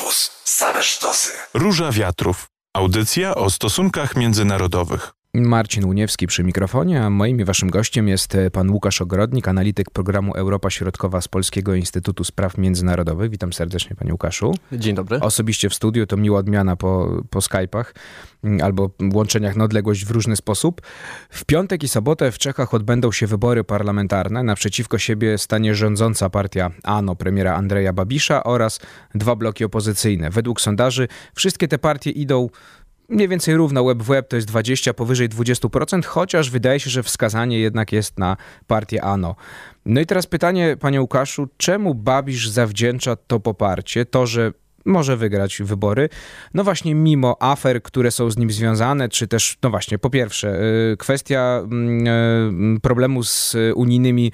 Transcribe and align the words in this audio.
Campus. 0.00 0.30
Same 0.44 0.82
sztosy. 0.82 1.32
Róża 1.54 1.92
Wiatrów. 1.92 2.46
Audycja 2.74 3.34
o 3.34 3.50
stosunkach 3.50 4.16
międzynarodowych. 4.16 5.12
Marcin 5.34 5.84
Uniewski 5.84 6.26
przy 6.26 6.44
mikrofonie, 6.44 7.02
a 7.02 7.10
moim 7.10 7.40
i 7.40 7.44
waszym 7.44 7.70
gościem 7.70 8.08
jest 8.08 8.34
e, 8.34 8.50
pan 8.50 8.70
Łukasz 8.70 9.02
Ogrodnik, 9.02 9.48
analityk 9.48 9.90
programu 9.90 10.34
Europa 10.34 10.70
Środkowa 10.70 11.20
z 11.20 11.28
Polskiego 11.28 11.74
Instytutu 11.74 12.24
Spraw 12.24 12.58
Międzynarodowych. 12.58 13.30
Witam 13.30 13.52
serdecznie, 13.52 13.96
panie 13.96 14.12
Łukaszu. 14.12 14.54
Dzień 14.72 14.94
dobry. 14.94 15.20
Osobiście 15.20 15.68
w 15.68 15.74
studiu 15.74 16.06
to 16.06 16.16
miła 16.16 16.38
odmiana 16.38 16.76
po, 16.76 17.22
po 17.30 17.38
Skype'ach 17.38 17.84
mm, 18.44 18.60
albo 18.64 18.90
łączeniach 19.14 19.56
na 19.56 19.64
odległość 19.64 20.04
w 20.04 20.10
różny 20.10 20.36
sposób. 20.36 20.80
W 21.30 21.44
piątek 21.44 21.82
i 21.82 21.88
sobotę 21.88 22.32
w 22.32 22.38
Czechach 22.38 22.74
odbędą 22.74 23.12
się 23.12 23.26
wybory 23.26 23.64
parlamentarne. 23.64 24.42
Naprzeciwko 24.42 24.98
siebie 24.98 25.38
stanie 25.38 25.74
rządząca 25.74 26.30
partia 26.30 26.70
ANO 26.82 27.16
premiera 27.16 27.54
Andrzeja 27.54 27.92
Babisza 27.92 28.44
oraz 28.44 28.80
dwa 29.14 29.36
bloki 29.36 29.64
opozycyjne. 29.64 30.30
Według 30.30 30.60
sondaży 30.60 31.08
wszystkie 31.34 31.68
te 31.68 31.78
partie 31.78 32.10
idą 32.10 32.48
mniej 33.10 33.28
więcej 33.28 33.56
równo 33.56 33.84
web 33.84 34.02
w 34.02 34.06
web 34.06 34.28
to 34.28 34.36
jest 34.36 34.48
20, 34.48 34.94
powyżej 34.94 35.28
20%, 35.28 36.04
chociaż 36.04 36.50
wydaje 36.50 36.80
się, 36.80 36.90
że 36.90 37.02
wskazanie 37.02 37.58
jednak 37.58 37.92
jest 37.92 38.18
na 38.18 38.36
partię 38.66 39.04
ANO. 39.04 39.36
No 39.86 40.00
i 40.00 40.06
teraz 40.06 40.26
pytanie, 40.26 40.76
panie 40.80 41.00
Łukaszu, 41.00 41.48
czemu 41.56 41.94
Babisz 41.94 42.48
zawdzięcza 42.48 43.16
to 43.16 43.40
poparcie, 43.40 44.04
to, 44.04 44.26
że 44.26 44.52
może 44.84 45.16
wygrać 45.16 45.62
wybory. 45.62 46.08
No 46.54 46.64
właśnie, 46.64 46.94
mimo 46.94 47.36
afer, 47.40 47.82
które 47.82 48.10
są 48.10 48.30
z 48.30 48.36
nim 48.36 48.50
związane, 48.50 49.08
czy 49.08 49.28
też, 49.28 49.56
no 49.62 49.70
właśnie, 49.70 49.98
po 49.98 50.10
pierwsze, 50.10 50.62
y, 50.92 50.96
kwestia 50.96 51.60
mm, 51.64 52.76
y, 52.76 52.80
problemu 52.80 53.22
z 53.22 53.56
unijnymi 53.74 54.32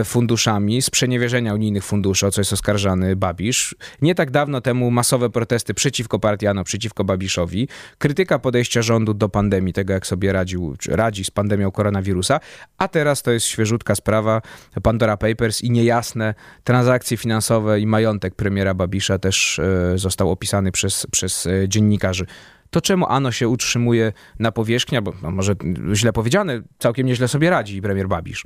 y, 0.00 0.04
funduszami, 0.04 0.82
sprzeniewierzenia 0.82 1.54
unijnych 1.54 1.84
funduszy, 1.84 2.26
o 2.26 2.30
co 2.30 2.40
jest 2.40 2.52
oskarżany 2.52 3.16
Babisz. 3.16 3.74
Nie 4.02 4.14
tak 4.14 4.30
dawno 4.30 4.60
temu 4.60 4.90
masowe 4.90 5.30
protesty 5.30 5.74
przeciwko 5.74 6.18
Partiano, 6.18 6.64
przeciwko 6.64 7.04
Babiszowi, 7.04 7.68
krytyka 7.98 8.38
podejścia 8.38 8.82
rządu 8.82 9.14
do 9.14 9.28
pandemii, 9.28 9.72
tego 9.72 9.92
jak 9.92 10.06
sobie 10.06 10.32
radził, 10.32 10.76
radzi 10.88 11.24
z 11.24 11.30
pandemią 11.30 11.70
koronawirusa, 11.70 12.40
a 12.78 12.88
teraz 12.88 13.22
to 13.22 13.30
jest 13.30 13.46
świeżutka 13.46 13.94
sprawa 13.94 14.42
Pandora 14.82 15.16
Papers 15.16 15.62
i 15.62 15.70
niejasne 15.70 16.34
transakcje 16.64 17.16
finansowe 17.16 17.80
i 17.80 17.86
majątek 17.86 18.34
premiera 18.34 18.74
Babisza 18.74 19.18
też 19.18 19.60
został 19.98 20.30
opisany 20.30 20.72
przez, 20.72 21.06
przez 21.10 21.46
e, 21.46 21.68
dziennikarzy. 21.68 22.26
To 22.70 22.80
czemu 22.80 23.06
Ano 23.08 23.32
się 23.32 23.48
utrzymuje 23.48 24.12
na 24.38 24.52
powierzchni, 24.52 25.02
bo 25.02 25.12
no 25.22 25.30
może 25.30 25.54
źle 25.92 26.12
powiedziane, 26.12 26.62
całkiem 26.78 27.06
nieźle 27.06 27.28
sobie 27.28 27.50
radzi 27.50 27.82
premier 27.82 28.08
Babisz. 28.08 28.44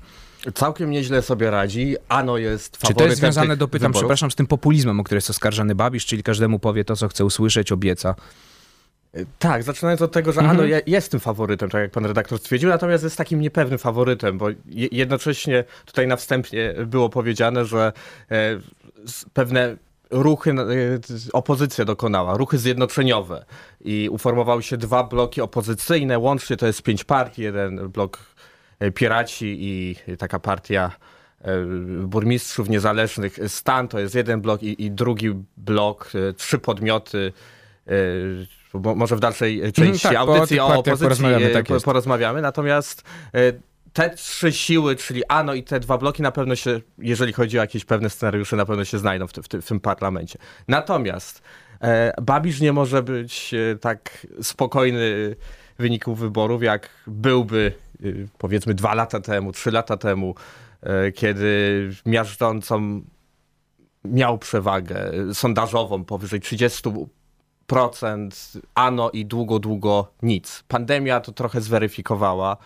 Całkiem 0.55 0.91
nieźle 0.91 1.23
sobie 1.23 1.51
radzi. 1.51 1.97
Ano 2.09 2.39
jest 2.39 2.77
faworytem 2.77 2.95
Czy 2.95 2.99
to 2.99 3.07
jest 3.07 3.19
związane, 3.19 3.57
dopytam, 3.57 3.93
wyborów? 3.93 4.03
przepraszam, 4.03 4.31
z 4.31 4.35
tym 4.35 4.47
populizmem, 4.47 5.01
o 5.01 5.05
który 5.05 5.17
jest 5.17 5.31
oskarżany 5.31 5.75
Babisz, 5.75 6.07
czyli 6.07 6.23
każdemu 6.23 6.59
powie 6.59 6.85
to, 6.85 6.97
co 6.97 7.09
chce 7.09 7.25
usłyszeć, 7.25 7.73
obieca? 7.73 8.15
E, 9.15 9.25
tak, 9.39 9.63
zaczynając 9.63 10.03
od 10.03 10.13
tego, 10.13 10.33
że 10.33 10.41
mhm. 10.41 10.61
Ano 10.61 10.69
jest 10.87 11.11
tym 11.11 11.21
faworytem, 11.21 11.71
tak 11.71 11.81
jak 11.81 11.91
pan 11.91 12.07
redaktor 12.07 12.39
stwierdził, 12.39 12.69
natomiast 12.69 13.05
jest 13.05 13.17
takim 13.17 13.41
niepewnym 13.41 13.79
faworytem, 13.79 14.39
bo 14.39 14.49
jednocześnie 14.93 15.65
tutaj 15.85 16.07
na 16.07 16.17
wstępie 16.17 16.75
było 16.87 17.09
powiedziane, 17.09 17.65
że 17.65 17.93
e, 18.31 18.61
pewne 19.33 19.77
ruchy, 20.11 20.51
y, 20.51 21.33
opozycja 21.33 21.85
dokonała, 21.85 22.37
ruchy 22.37 22.59
zjednoczeniowe. 22.59 23.45
I 23.81 24.09
uformowały 24.09 24.63
się 24.63 24.77
dwa 24.77 25.05
bloki 25.05 25.41
opozycyjne, 25.41 26.19
łącznie 26.19 26.57
to 26.57 26.67
jest 26.67 26.83
pięć 26.83 27.05
partii, 27.05 27.43
jeden 27.43 27.89
blok 27.89 28.19
y, 28.83 28.93
Piraci 28.93 29.57
i 29.61 29.97
taka 30.19 30.39
partia 30.39 30.91
y, 31.41 31.47
burmistrzów 32.07 32.69
niezależnych. 32.69 33.39
Stan, 33.49 33.89
to 33.89 33.99
jest 33.99 34.15
jeden 34.15 34.41
blok 34.41 34.63
i, 34.63 34.85
i 34.85 34.91
drugi 34.91 35.35
blok, 35.57 36.13
trzy 36.37 36.59
podmioty, 36.59 37.33
może 38.75 39.17
w 39.17 39.21
dalszej 39.21 39.73
części 39.73 40.09
mm, 40.09 40.17
tak, 40.17 40.29
audycji 40.29 40.61
o, 40.61 40.67
o 40.67 40.79
opozycji 40.79 41.05
porozmawiamy, 41.05 41.51
tak 41.51 41.67
porozmawiamy, 41.85 42.43
natomiast 42.43 43.03
te 43.97 44.11
trzy 44.11 44.53
siły, 44.53 44.97
czyli 44.97 45.25
ANO 45.25 45.55
i 45.55 45.63
te 45.63 45.81
dwa 45.81 45.99
bloki 45.99 46.23
na 46.23 46.33
pewno 46.33 46.57
się, 46.57 46.81
jeżeli 46.99 47.33
chodzi 47.33 47.59
o 47.59 47.61
jakieś 47.61 47.85
pewne 47.85 48.11
scenariusze, 48.11 48.57
na 48.57 48.67
pewno 48.67 48.85
się 48.85 48.99
znajdą 48.99 49.27
w, 49.27 49.33
w, 49.33 49.49
w 49.63 49.69
tym 49.69 49.81
parlamencie. 49.81 50.39
Natomiast 50.69 51.43
e, 51.81 52.13
Babisz 52.23 52.61
nie 52.61 52.73
może 52.73 53.03
być 53.03 53.55
e, 53.55 53.77
tak 53.77 54.27
spokojny 54.43 55.37
wyników 55.79 56.19
wyborów, 56.19 56.63
jak 56.63 56.89
byłby 57.07 57.73
e, 58.05 58.07
powiedzmy 58.39 58.75
dwa 58.75 58.95
lata 58.95 59.21
temu, 59.21 59.53
trzy 59.53 59.71
lata 59.71 59.97
temu, 59.97 60.35
e, 60.83 61.13
kiedy 61.13 61.91
miażdżącą 62.07 63.03
miał 64.05 64.39
przewagę 64.39 65.13
sondażową 65.35 66.05
powyżej 66.05 66.41
30%, 66.41 67.07
ano 68.75 69.11
i 69.11 69.27
długo, 69.27 69.59
długo 69.59 70.13
nic. 70.23 70.65
Pandemia 70.69 71.21
to 71.21 71.33
trochę 71.33 71.61
zweryfikowała 71.61 72.57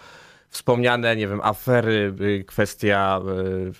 wspomniane, 0.50 1.16
nie 1.16 1.28
wiem, 1.28 1.40
afery, 1.42 2.14
y, 2.20 2.44
kwestia 2.44 3.20
y, 3.68 3.72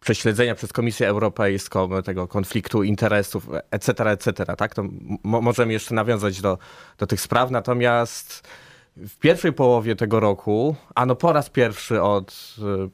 prześledzenia 0.00 0.54
przez 0.54 0.72
Komisję 0.72 1.08
Europejską 1.08 2.02
tego 2.02 2.28
konfliktu 2.28 2.82
interesów, 2.82 3.48
etc., 3.70 4.10
etc., 4.10 4.32
tak? 4.56 4.74
To 4.74 4.84
możemy 5.24 5.72
jeszcze 5.72 5.94
nawiązać 5.94 6.40
do, 6.40 6.58
do 6.98 7.06
tych 7.06 7.20
spraw, 7.20 7.50
natomiast 7.50 8.48
w 8.96 9.18
pierwszej 9.18 9.52
połowie 9.52 9.96
tego 9.96 10.20
roku, 10.20 10.76
a 10.94 11.06
no 11.06 11.16
po 11.16 11.32
raz 11.32 11.50
pierwszy 11.50 12.02
od 12.02 12.56
y, 12.58 12.90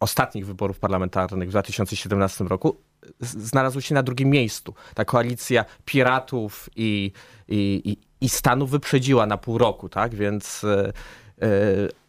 ostatnich 0.00 0.46
wyborów 0.46 0.78
parlamentarnych 0.78 1.48
w 1.48 1.50
2017 1.50 2.44
roku, 2.44 2.76
znalazł 3.20 3.80
się 3.80 3.94
na 3.94 4.02
drugim 4.02 4.30
miejscu. 4.30 4.74
Ta 4.94 5.04
koalicja 5.04 5.64
piratów 5.84 6.68
i, 6.76 7.12
i, 7.48 7.82
i, 7.84 8.24
i 8.24 8.28
Stanów 8.28 8.70
wyprzedziła 8.70 9.26
na 9.26 9.36
pół 9.36 9.58
roku, 9.58 9.88
tak? 9.88 10.14
Więc 10.14 10.66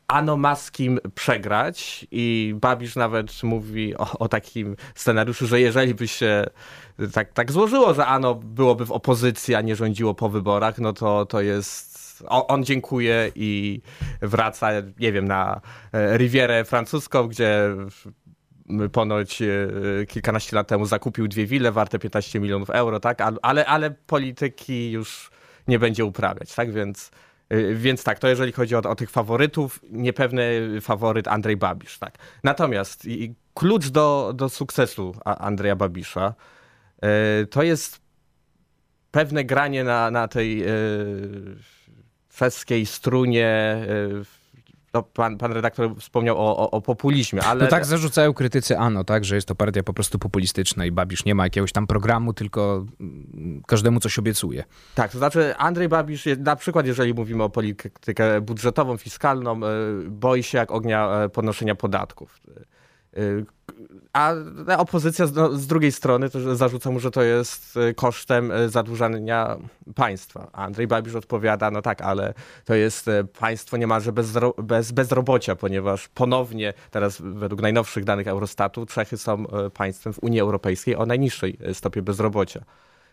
ano 0.08 0.38
ma 0.38 0.56
z 0.56 0.72
kim 0.72 1.00
przegrać 1.16 2.08
i 2.12 2.56
Babisz 2.62 2.96
nawet 2.96 3.44
mówi 3.44 3.98
o, 3.98 4.20
o, 4.20 4.28
takim 4.28 4.76
scenariuszu, 4.96 5.48
że 5.48 5.62
jeżeli 5.62 5.96
by 5.96 6.08
się 6.08 6.46
tak, 7.14 7.34
tak 7.34 7.52
złożyło, 7.52 7.94
że 7.94 8.06
Ano 8.06 8.36
byłoby 8.36 8.86
w 8.86 8.92
opozycji, 8.92 9.56
a 9.56 9.62
nie 9.62 9.76
rządziło 9.76 10.14
po 10.14 10.30
wyborach, 10.30 10.78
no 10.78 10.94
to, 10.94 11.26
to 11.26 11.42
jest 11.42 12.00
on 12.28 12.64
dziękuję 12.64 13.32
i 13.36 13.82
wraca, 14.22 14.70
nie 15.00 15.12
wiem, 15.12 15.28
na 15.28 15.62
e, 15.94 16.18
Rivierę 16.18 16.66
francuską, 16.66 17.28
gdzie 17.28 17.76
ponoć 18.92 19.42
e, 19.42 19.46
kilkanaście 20.08 20.56
lat 20.56 20.68
temu 20.68 20.86
zakupił 20.86 21.28
dwie 21.28 21.46
wille 21.46 21.72
warte 21.72 22.00
15 22.00 22.40
milionów 22.40 22.70
euro, 22.70 23.00
tak? 23.00 23.22
Ale, 23.42 23.66
ale 23.66 23.92
polityki 23.92 24.92
już 24.92 25.32
nie 25.68 25.80
będzie 25.80 26.06
uprawiać, 26.06 26.56
tak? 26.56 26.72
Więc 26.72 27.12
więc 27.74 28.04
tak, 28.04 28.20
to 28.20 28.28
jeżeli 28.28 28.52
chodzi 28.52 28.76
o, 28.76 28.80
o 28.80 28.96
tych 28.96 29.10
faworytów, 29.10 29.80
niepewny 29.92 30.62
faworyt 30.82 31.28
Andrzej 31.28 31.58
Babisz. 31.58 32.00
Tak. 32.00 32.18
Natomiast 32.44 33.08
klucz 33.54 33.88
do, 33.88 34.34
do 34.36 34.50
sukcesu 34.50 35.16
Andrzeja 35.26 35.76
Babisza 35.76 36.34
y, 37.44 37.48
to 37.48 37.64
jest 37.64 38.02
pewne 39.12 39.44
granie 39.44 39.84
na, 39.84 40.12
na 40.12 40.28
tej 40.28 40.64
czeskiej 42.38 42.82
y, 42.82 42.86
strunie 42.86 43.78
no, 44.94 45.04
pan, 45.04 45.38
pan 45.38 45.52
redaktor 45.52 45.96
wspomniał 46.00 46.38
o, 46.38 46.58
o, 46.58 46.72
o, 46.72 46.82
populizmie, 46.82 47.44
ale... 47.44 47.64
No 47.64 47.70
tak 47.70 47.86
zarzucają 47.86 48.34
krytycy 48.34 48.78
ANO, 48.78 49.04
tak, 49.04 49.26
że 49.26 49.36
jest 49.36 49.48
to 49.48 49.56
partia 49.56 49.84
po 49.84 49.94
prostu 49.94 50.20
populistyczna 50.20 50.86
i 50.86 50.92
Babisz 50.92 51.26
nie 51.26 51.36
ma 51.36 51.44
jakiegoś 51.44 51.72
tam 51.72 51.88
programu, 51.88 52.34
tylko 52.34 52.86
mm, 53.00 53.62
każdemu 53.68 54.00
coś 54.00 54.20
obiecuje. 54.20 54.64
Tak, 54.96 55.12
to 55.12 55.18
znaczy 55.18 55.56
Andrzej 55.58 55.90
Babisz, 55.90 56.26
na 56.38 56.56
przykład 56.56 56.86
jeżeli 56.86 57.14
mówimy 57.14 57.44
o 57.44 57.50
politykę 57.50 58.42
budżetową, 58.42 58.98
fiskalną, 58.98 59.56
e, 59.56 59.70
boi 60.08 60.44
się 60.44 60.58
jak 60.58 60.72
ognia 60.72 61.10
e, 61.10 61.30
podnoszenia 61.30 61.76
podatków. 61.76 62.40
E, 63.18 63.44
a 64.14 64.34
opozycja 64.78 65.28
z, 65.28 65.36
no, 65.36 65.58
z, 65.58 65.68
drugiej 65.68 65.92
strony 65.92 66.30
zarzuca 66.53 66.92
mu, 66.92 67.00
że 67.00 67.12
to 67.12 67.22
jest 67.22 67.78
y, 67.78 67.94
kosztem 67.94 68.51
y, 68.51 68.69
zadłużania 68.69 69.57
państwa. 69.95 70.48
Andrzej 70.54 70.88
Babisz 70.88 71.16
odpowiada, 71.16 71.72
no 71.72 71.81
tak, 71.81 72.01
ale 72.01 72.34
to 72.66 72.75
jest 72.75 73.07
y, 73.07 73.28
państwo 73.39 73.78
niemalże 73.78 74.12
bez, 74.12 74.31
bez 74.63 74.92
bezrobocia, 74.92 75.56
ponieważ 75.56 76.07
ponownie, 76.07 76.74
teraz 76.92 77.22
według 77.22 77.62
najnowszych 77.62 78.04
danych 78.04 78.28
Eurostatu, 78.28 78.86
Czechy 78.86 79.18
są 79.18 79.45
państwem 79.74 80.13
w 80.13 80.19
Unii 80.24 80.39
Europejskiej 80.39 80.95
o 80.95 81.06
najniższej 81.06 81.57
stopie 81.74 82.01
bezrobocia 82.01 82.63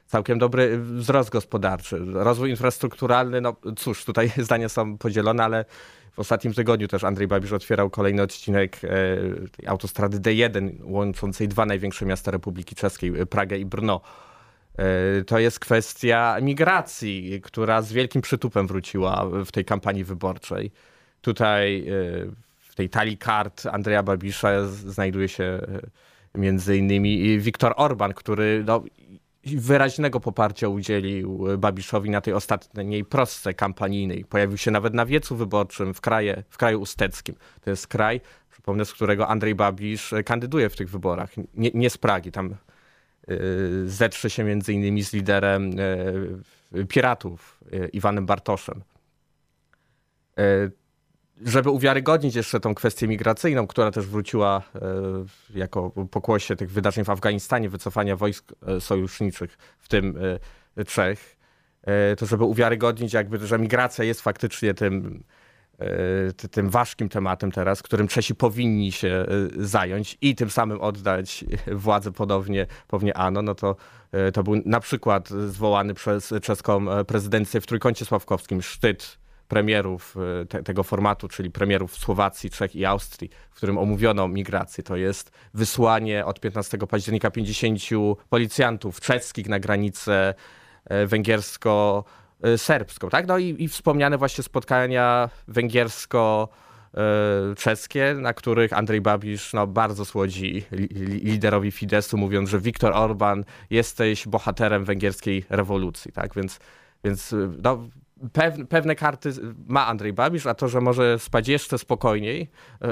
całkiem 0.07 0.39
dobry 0.39 0.79
wzrost 0.79 1.31
gospodarczy. 1.31 1.99
Rozwój 2.13 2.51
infrastrukturalny, 2.51 3.41
no 3.41 3.57
cóż, 3.77 4.05
tutaj 4.05 4.33
zdania 4.47 4.69
są 4.69 4.99
podzielone, 4.99 5.45
ale 5.45 5.65
w 6.13 6.19
ostatnim 6.19 6.55
tygodniu 6.55 6.89
też 6.89 7.05
Andrzej 7.05 7.27
Babisz 7.27 7.53
otwierał 7.53 7.91
kolejny 7.91 8.23
odcinek 8.23 8.81
e, 8.85 8.89
autostrady 9.69 10.21
D1 10.21 10.71
łączącej 10.83 11.49
dwa 11.49 11.67
największe 11.67 12.07
miasta 12.07 12.31
Republiki 12.31 12.75
Czeskiej, 12.75 13.21
e, 13.21 13.27
Pragę 13.27 13.59
i 13.59 13.67
Brno. 13.67 14.01
E, 14.79 15.25
to 15.25 15.39
jest 15.39 15.61
kwestia 15.61 16.37
migracji, 16.43 17.41
która 17.43 17.83
z 17.83 17.93
wielkim 17.93 18.23
przytupem 18.23 18.67
wróciła 18.67 19.27
w 19.47 19.53
tej 19.53 19.65
kampanii 19.65 20.05
wyborczej. 20.05 20.71
Tutaj 21.21 21.87
w 22.59 22.75
tej 22.75 22.89
talii 22.89 23.19
kart 23.19 23.67
Andrzeja 23.67 24.03
Babisza 24.03 24.67
znajduje 24.67 25.29
się 25.29 25.61
między 26.35 26.77
innymi 26.77 27.39
Viktor 27.39 27.75
Orban, 27.77 28.15
który 28.15 28.65
no, 28.67 28.83
wyraźnego 29.47 30.21
poparcia 30.21 30.69
udzielił 30.69 31.47
Babiszowi 31.59 32.11
na 32.11 32.21
tej 32.21 32.35
ostatniej 32.35 33.05
prostce 33.05 33.55
kampanijnej. 33.55 34.25
Pojawił 34.25 34.57
się 34.57 34.71
nawet 34.71 34.95
na 34.95 35.07
wiecu 35.07 35.37
wyborczym 35.37 35.95
w, 35.95 36.01
kraje, 36.01 36.43
w 36.49 36.57
kraju 36.59 36.81
usteckim. 36.81 37.35
To 37.61 37.71
jest 37.71 37.87
kraj, 37.87 38.21
przypomnę, 38.51 38.85
z 38.85 38.93
którego 38.93 39.29
Andrzej 39.29 39.55
Babisz 39.55 40.15
kandyduje 40.25 40.69
w 40.69 40.77
tych 40.77 40.91
wyborach. 40.91 41.31
Nie, 41.55 41.71
nie 41.75 41.91
z 41.91 41.99
Pragi, 41.99 42.33
tam 42.33 42.55
y, 43.31 43.89
zetrze 43.89 44.31
się 44.31 44.45
między 44.45 44.73
innymi 44.73 45.05
z 45.05 45.13
liderem 45.13 45.71
piratów, 46.89 47.61
Iwanem 47.93 48.27
Bartoszem 48.27 48.83
żeby 51.45 51.71
uwiarygodnić 51.71 52.35
jeszcze 52.35 52.61
tą 52.61 52.75
kwestię 52.75 53.09
migracyjną, 53.09 53.67
która 53.67 53.91
też 53.91 54.07
wróciła 54.07 54.63
e, 54.75 54.81
jako 55.59 55.91
pokłosie 55.91 56.57
tych 56.57 56.71
wydarzeń 56.71 57.05
w 57.05 57.11
Afganistanie, 57.11 57.69
wycofania 57.69 58.17
wojsk 58.17 58.53
e, 58.67 58.81
sojuszniczych, 58.81 59.59
w 59.79 59.89
tym 59.89 60.19
e, 60.77 60.85
Czech, 60.85 61.37
to 62.19 62.27
żeby 62.27 62.45
uwiarygodnić 62.45 63.13
jakby, 63.13 63.47
że 63.47 63.59
migracja 63.59 64.05
jest 64.05 64.21
faktycznie 64.21 64.75
tym, 64.75 65.25
tym 66.51 66.71
ważkim 66.71 67.09
tematem 67.09 67.53
teraz, 67.53 67.83
którym 67.83 68.09
Czesi 68.09 68.35
powinni 68.35 68.93
się 68.93 69.27
zająć 69.57 70.19
i 70.21 70.35
tym 70.35 70.51
samym 70.51 70.81
oddać 70.81 71.45
władzę 71.73 72.13
podobnie, 72.13 72.67
pewnie 72.89 73.17
ANO, 73.17 73.43
no 73.43 73.55
to 73.55 73.77
to 74.33 74.43
był 74.43 74.63
na 74.65 74.81
przykład 74.81 75.29
zwołany 75.29 75.95
przez 75.95 76.35
czeską 76.43 76.87
prezydencję 77.07 77.61
w 77.61 77.67
Trójkącie 77.67 78.05
Sławkowskim 78.05 78.63
szczyt 78.63 79.19
premierów 79.49 80.17
e, 80.43 80.47
te, 80.47 80.63
tego 80.63 80.83
formatu, 80.83 81.29
czyli 81.29 81.51
premierów 81.51 81.97
Słowacji, 81.97 82.51
Czech 82.51 82.77
i 82.77 82.85
Austrii, 82.85 83.31
w 83.51 83.55
którym 83.55 83.79
omówiono 83.79 84.29
migrację. 84.29 84.85
To 84.85 84.97
jest 84.97 85.31
wysłanie 85.55 86.25
od 86.25 86.41
15 86.41 86.79
października 86.79 87.31
50 87.31 87.81
policjantów 88.29 89.01
czeskich 89.01 89.49
na 89.49 89.61
granicę 89.61 90.35
e, 90.85 91.07
węgiersko-serbską. 91.07 93.11
Tak? 93.11 93.27
No 93.27 93.39
i, 93.39 93.57
i 93.59 93.69
wspomniane 93.69 94.19
właśnie 94.19 94.45
spotkania 94.45 95.31
węgiersko- 95.49 96.49
czeskie, 97.57 98.15
na 98.21 98.35
których 98.35 98.73
Andrzej 98.73 99.01
Babisz 99.01 99.53
no, 99.53 99.67
bardzo 99.67 100.05
słodzi 100.05 100.65
liderowi 101.23 101.71
Fidesu, 101.71 102.19
mówiąc, 102.19 102.51
że 102.51 102.61
Viktor 102.61 102.93
Orban 102.93 103.45
jesteś 103.71 104.29
bohaterem 104.29 104.85
węgierskiej 104.85 105.45
rewolucji. 105.49 106.13
Tak? 106.13 106.35
Więc, 106.35 106.59
więc 107.05 107.35
no, 107.63 107.89
pewne, 108.33 108.67
pewne 108.67 108.95
karty 108.95 109.33
ma 109.67 109.87
Andrzej 109.87 110.13
Babisz, 110.13 110.47
a 110.47 110.55
to, 110.55 110.69
że 110.69 110.81
może 110.81 111.19
spać 111.19 111.49
jeszcze 111.49 111.79
spokojniej, 111.79 112.51
e, 112.83 112.89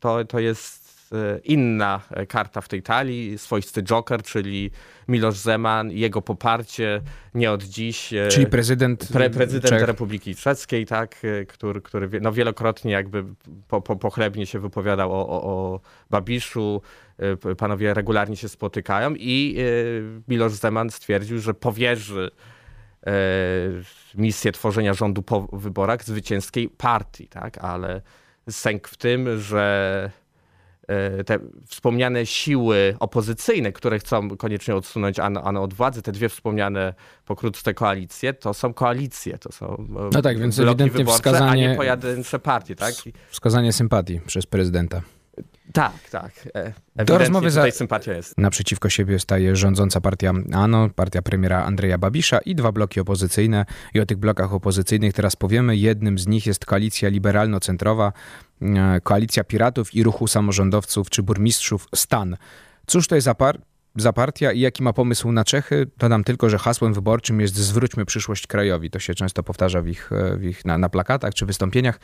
to, 0.00 0.24
to 0.24 0.38
jest 0.38 1.08
e, 1.12 1.38
inna 1.38 2.00
karta 2.28 2.60
w 2.60 2.68
tej 2.68 2.82
talii, 2.82 3.38
swoisty 3.38 3.82
joker, 3.82 4.22
czyli 4.22 4.70
Miloš 5.08 5.38
Zeman, 5.38 5.90
jego 5.90 6.22
poparcie 6.22 7.00
nie 7.34 7.52
od 7.52 7.62
dziś. 7.62 8.12
E, 8.12 8.28
czyli 8.28 8.46
prezydent, 8.46 9.08
pre, 9.12 9.30
prezydent 9.30 9.68
Czech. 9.68 9.82
Republiki 9.82 10.36
Czeskiej, 10.36 10.86
tak, 10.86 11.16
który, 11.48 11.80
który 11.80 12.20
no 12.20 12.32
wielokrotnie 12.32 12.92
jakby 12.92 13.24
po, 13.68 13.80
po, 13.80 13.96
pochlebnie 13.96 14.46
się 14.46 14.58
wypowiadał 14.58 15.12
o, 15.12 15.28
o, 15.28 15.42
o 15.42 15.80
Babiszu. 16.10 16.82
Panowie 17.58 17.94
regularnie 17.94 18.36
się 18.36 18.48
spotykają 18.48 19.14
i 19.16 19.56
Miloš 20.28 20.52
Zeman 20.52 20.90
stwierdził, 20.90 21.38
że 21.38 21.54
powierzy 21.54 22.30
E, 22.30 22.51
misję 24.14 24.52
tworzenia 24.52 24.94
rządu 24.94 25.22
po 25.22 25.48
wyborach 25.52 26.04
zwycięskiej 26.04 26.68
partii, 26.68 27.28
tak? 27.28 27.58
ale 27.58 28.00
sęk 28.50 28.88
w 28.88 28.96
tym, 28.96 29.40
że 29.40 30.10
e, 30.88 31.24
te 31.24 31.38
wspomniane 31.66 32.26
siły 32.26 32.96
opozycyjne, 33.00 33.72
które 33.72 33.98
chcą 33.98 34.36
koniecznie 34.36 34.74
odsunąć 34.74 35.18
ano, 35.18 35.42
ano 35.42 35.62
od 35.62 35.74
władzy, 35.74 36.02
te 36.02 36.12
dwie 36.12 36.28
wspomniane 36.28 36.94
pokrótce 37.24 37.74
koalicje, 37.74 38.34
to 38.34 38.54
są 38.54 38.74
koalicje, 38.74 39.38
to 39.38 39.52
są 39.52 39.66
e, 39.66 40.10
no 40.12 40.22
tak, 40.22 40.38
więc 40.38 40.58
ewidentnie 40.58 40.90
wyborcze, 40.90 41.16
wskazanie, 41.16 41.50
a 41.50 41.54
nie 41.54 41.76
pojedyncze 41.76 42.38
partie. 42.38 42.76
Tak? 42.76 42.94
Wskazanie 43.30 43.72
sympatii 43.72 44.20
przez 44.26 44.46
prezydenta. 44.46 45.02
Tak, 45.72 46.10
tak. 46.10 46.32
E, 46.96 47.04
Do 47.04 47.18
rozmowy 47.18 47.50
za... 47.50 47.70
sympatia 47.70 48.12
jest. 48.12 48.38
Naprzeciwko 48.38 48.90
siebie 48.90 49.18
staje 49.18 49.56
rządząca 49.56 50.00
partia 50.00 50.32
ANO, 50.52 50.88
partia 50.94 51.22
premiera 51.22 51.64
Andrzeja 51.64 51.98
Babisza 51.98 52.38
i 52.38 52.54
dwa 52.54 52.72
bloki 52.72 53.00
opozycyjne. 53.00 53.66
I 53.94 54.00
o 54.00 54.06
tych 54.06 54.18
blokach 54.18 54.54
opozycyjnych 54.54 55.14
teraz 55.14 55.36
powiemy. 55.36 55.76
Jednym 55.76 56.18
z 56.18 56.26
nich 56.26 56.46
jest 56.46 56.66
koalicja 56.66 57.08
liberalno-centrowa, 57.08 58.12
e, 58.62 59.00
koalicja 59.00 59.44
piratów 59.44 59.94
i 59.94 60.02
ruchu 60.02 60.26
samorządowców 60.26 61.10
czy 61.10 61.22
burmistrzów 61.22 61.88
Stan. 61.94 62.36
Cóż 62.86 63.08
to 63.08 63.14
jest 63.14 63.24
za, 63.24 63.34
par 63.34 63.58
za 63.96 64.12
partia 64.12 64.52
i 64.52 64.60
jaki 64.60 64.82
ma 64.82 64.92
pomysł 64.92 65.32
na 65.32 65.44
Czechy? 65.44 65.86
Dodam 65.98 66.24
tylko, 66.24 66.50
że 66.50 66.58
hasłem 66.58 66.94
wyborczym 66.94 67.40
jest 67.40 67.54
zwróćmy 67.54 68.04
przyszłość 68.04 68.46
krajowi. 68.46 68.90
To 68.90 68.98
się 68.98 69.14
często 69.14 69.42
powtarza 69.42 69.82
w 69.82 69.88
ich, 69.88 70.12
e, 70.12 70.36
w 70.36 70.44
ich 70.44 70.64
na, 70.64 70.78
na 70.78 70.88
plakatach 70.88 71.34
czy 71.34 71.46
wystąpieniach. 71.46 72.00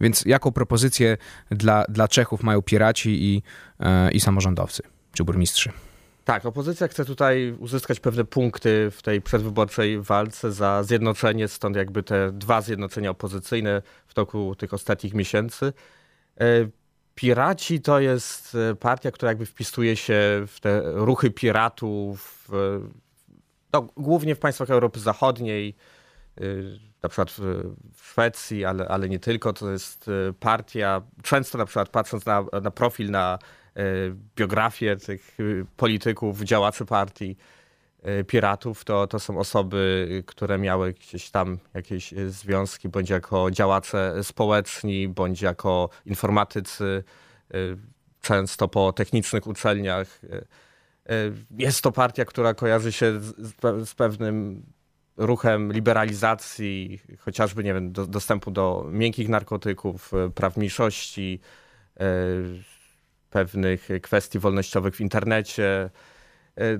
Więc 0.00 0.24
jaką 0.24 0.52
propozycję 0.52 1.16
dla, 1.50 1.84
dla 1.88 2.08
Czechów 2.08 2.42
mają 2.42 2.62
piraci 2.62 3.24
i, 3.24 3.42
e, 3.80 4.10
i 4.10 4.20
samorządowcy 4.20 4.82
czy 5.12 5.24
burmistrzy? 5.24 5.72
Tak, 6.24 6.46
opozycja 6.46 6.88
chce 6.88 7.04
tutaj 7.04 7.56
uzyskać 7.58 8.00
pewne 8.00 8.24
punkty 8.24 8.90
w 8.90 9.02
tej 9.02 9.22
przedwyborczej 9.22 10.00
walce 10.00 10.52
za 10.52 10.82
zjednoczenie, 10.82 11.48
stąd 11.48 11.76
jakby 11.76 12.02
te 12.02 12.32
dwa 12.32 12.60
zjednoczenia 12.60 13.10
opozycyjne 13.10 13.82
w 14.06 14.14
toku 14.14 14.54
tych 14.54 14.74
ostatnich 14.74 15.14
miesięcy. 15.14 15.72
Piraci 17.22 17.80
to 17.80 18.00
jest 18.00 18.54
e, 18.54 18.74
partia, 18.74 19.10
która 19.10 19.30
jakby 19.30 19.46
wpisuje 19.46 19.96
się 19.96 20.14
w 20.46 20.60
te 20.60 20.82
ruchy 20.84 21.30
piratów, 21.30 22.48
no, 23.72 23.82
głównie 23.96 24.34
w 24.34 24.38
państwach 24.38 24.70
Europy 24.70 25.00
Zachodniej, 25.00 25.74
e, 26.36 26.42
na 27.02 27.08
przykład 27.08 27.30
w 27.94 28.06
Szwecji, 28.06 28.64
ale, 28.64 28.88
ale 28.88 29.08
nie 29.08 29.18
tylko. 29.18 29.52
To 29.52 29.70
jest 29.70 30.08
e, 30.08 30.32
partia, 30.32 31.02
często 31.22 31.58
na 31.58 31.66
przykład 31.66 31.88
patrząc 31.88 32.26
na, 32.26 32.44
na 32.62 32.70
profil, 32.70 33.10
na 33.10 33.38
biografię 34.36 34.96
tych 34.96 35.36
polityków, 35.76 36.42
działaczy 36.42 36.84
partii, 36.84 37.36
piratów, 38.26 38.84
to, 38.84 39.06
to 39.06 39.18
są 39.18 39.38
osoby, 39.38 40.08
które 40.26 40.58
miały 40.58 40.92
gdzieś 40.92 41.30
tam 41.30 41.58
jakieś 41.74 42.12
e, 42.12 42.30
związki, 42.30 42.88
bądź 42.88 43.10
jako 43.10 43.50
działacze 43.50 44.14
społeczni, 44.22 45.08
bądź 45.08 45.42
jako 45.42 45.88
informatycy, 46.06 47.04
e, 47.50 47.56
często 48.20 48.68
po 48.68 48.92
technicznych 48.92 49.46
uczelniach. 49.46 50.20
Jest 51.50 51.82
to 51.82 51.92
partia, 51.92 52.24
która 52.24 52.54
kojarzy 52.54 52.92
się 52.92 53.20
z, 53.20 53.34
z 53.88 53.94
pewnym 53.94 54.66
ruchem 55.16 55.72
liberalizacji, 55.72 57.00
chociażby, 57.18 57.64
nie 57.64 57.74
wiem, 57.74 57.92
do, 57.92 58.06
dostępu 58.06 58.50
do 58.50 58.86
miękkich 58.90 59.28
narkotyków, 59.28 60.12
praw 60.34 60.56
mniejszości, 60.56 61.40
pewnych 63.30 63.88
kwestii 64.02 64.38
wolnościowych 64.38 64.96
w 64.96 65.00
internecie, 65.00 65.90
E, 65.90 66.11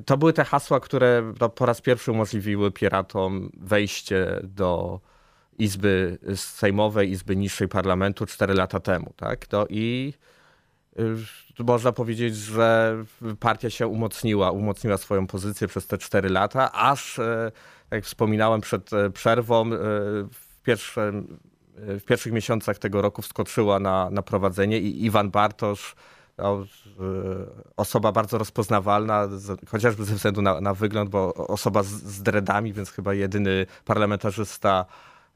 to 0.07 0.17
były 0.17 0.33
te 0.33 0.45
hasła, 0.45 0.81
które 0.81 1.33
no, 1.41 1.49
po 1.49 1.67
raz 1.67 1.81
pierwszy 1.81 2.13
umożliwiły 2.13 2.71
piratom 2.71 3.51
wejście 3.57 4.41
do 4.43 5.01
Izby 5.59 6.19
Sejmowej, 6.37 7.11
Izby 7.11 7.37
Niższej 7.37 7.69
Parlamentu 7.69 8.27
4 8.27 8.55
lata 8.55 8.81
temu. 8.81 9.13
Tak? 9.17 9.53
No 9.53 9.67
i 9.69 10.15
y, 11.61 11.65
można 11.65 11.93
powiedzieć, 11.93 12.37
że 12.37 12.97
partia 13.41 13.71
się 13.71 13.87
umocniła, 13.87 14.51
umocniła 14.51 14.97
swoją 14.97 15.27
pozycję 15.27 15.69
przez 15.69 15.87
te 15.87 15.99
4 15.99 16.29
lata, 16.29 16.73
aż, 16.73 17.19
e, 17.19 17.53
jak 17.91 18.05
wspominałem 18.05 18.61
przed 18.61 18.93
e, 18.93 19.11
przerwą, 19.11 19.71
w, 19.71 20.63
pierwszym, 20.63 21.39
w 21.77 22.05
pierwszych 22.05 22.33
miesiącach 22.33 22.79
tego 22.79 23.03
roku 23.03 23.23
wskoczyła 23.23 23.79
na, 23.79 24.11
na 24.11 24.23
prowadzenie 24.23 24.79
i 24.79 25.05
Iwan 25.05 25.31
Bartosz 25.31 25.95
no, 26.39 26.65
osoba 27.77 28.13
bardzo 28.13 28.39
rozpoznawalna, 28.39 29.29
chociażby 29.69 30.05
ze 30.05 30.15
względu 30.15 30.43
na, 30.43 30.61
na 30.61 30.75
wygląd, 30.75 31.11
bo 31.11 31.35
osoba 31.35 31.83
z, 31.83 31.89
z 31.89 32.23
dreadami, 32.23 32.73
więc 32.73 32.91
chyba 32.91 33.15
jedyny 33.15 33.67
parlamentarzysta 33.85 34.87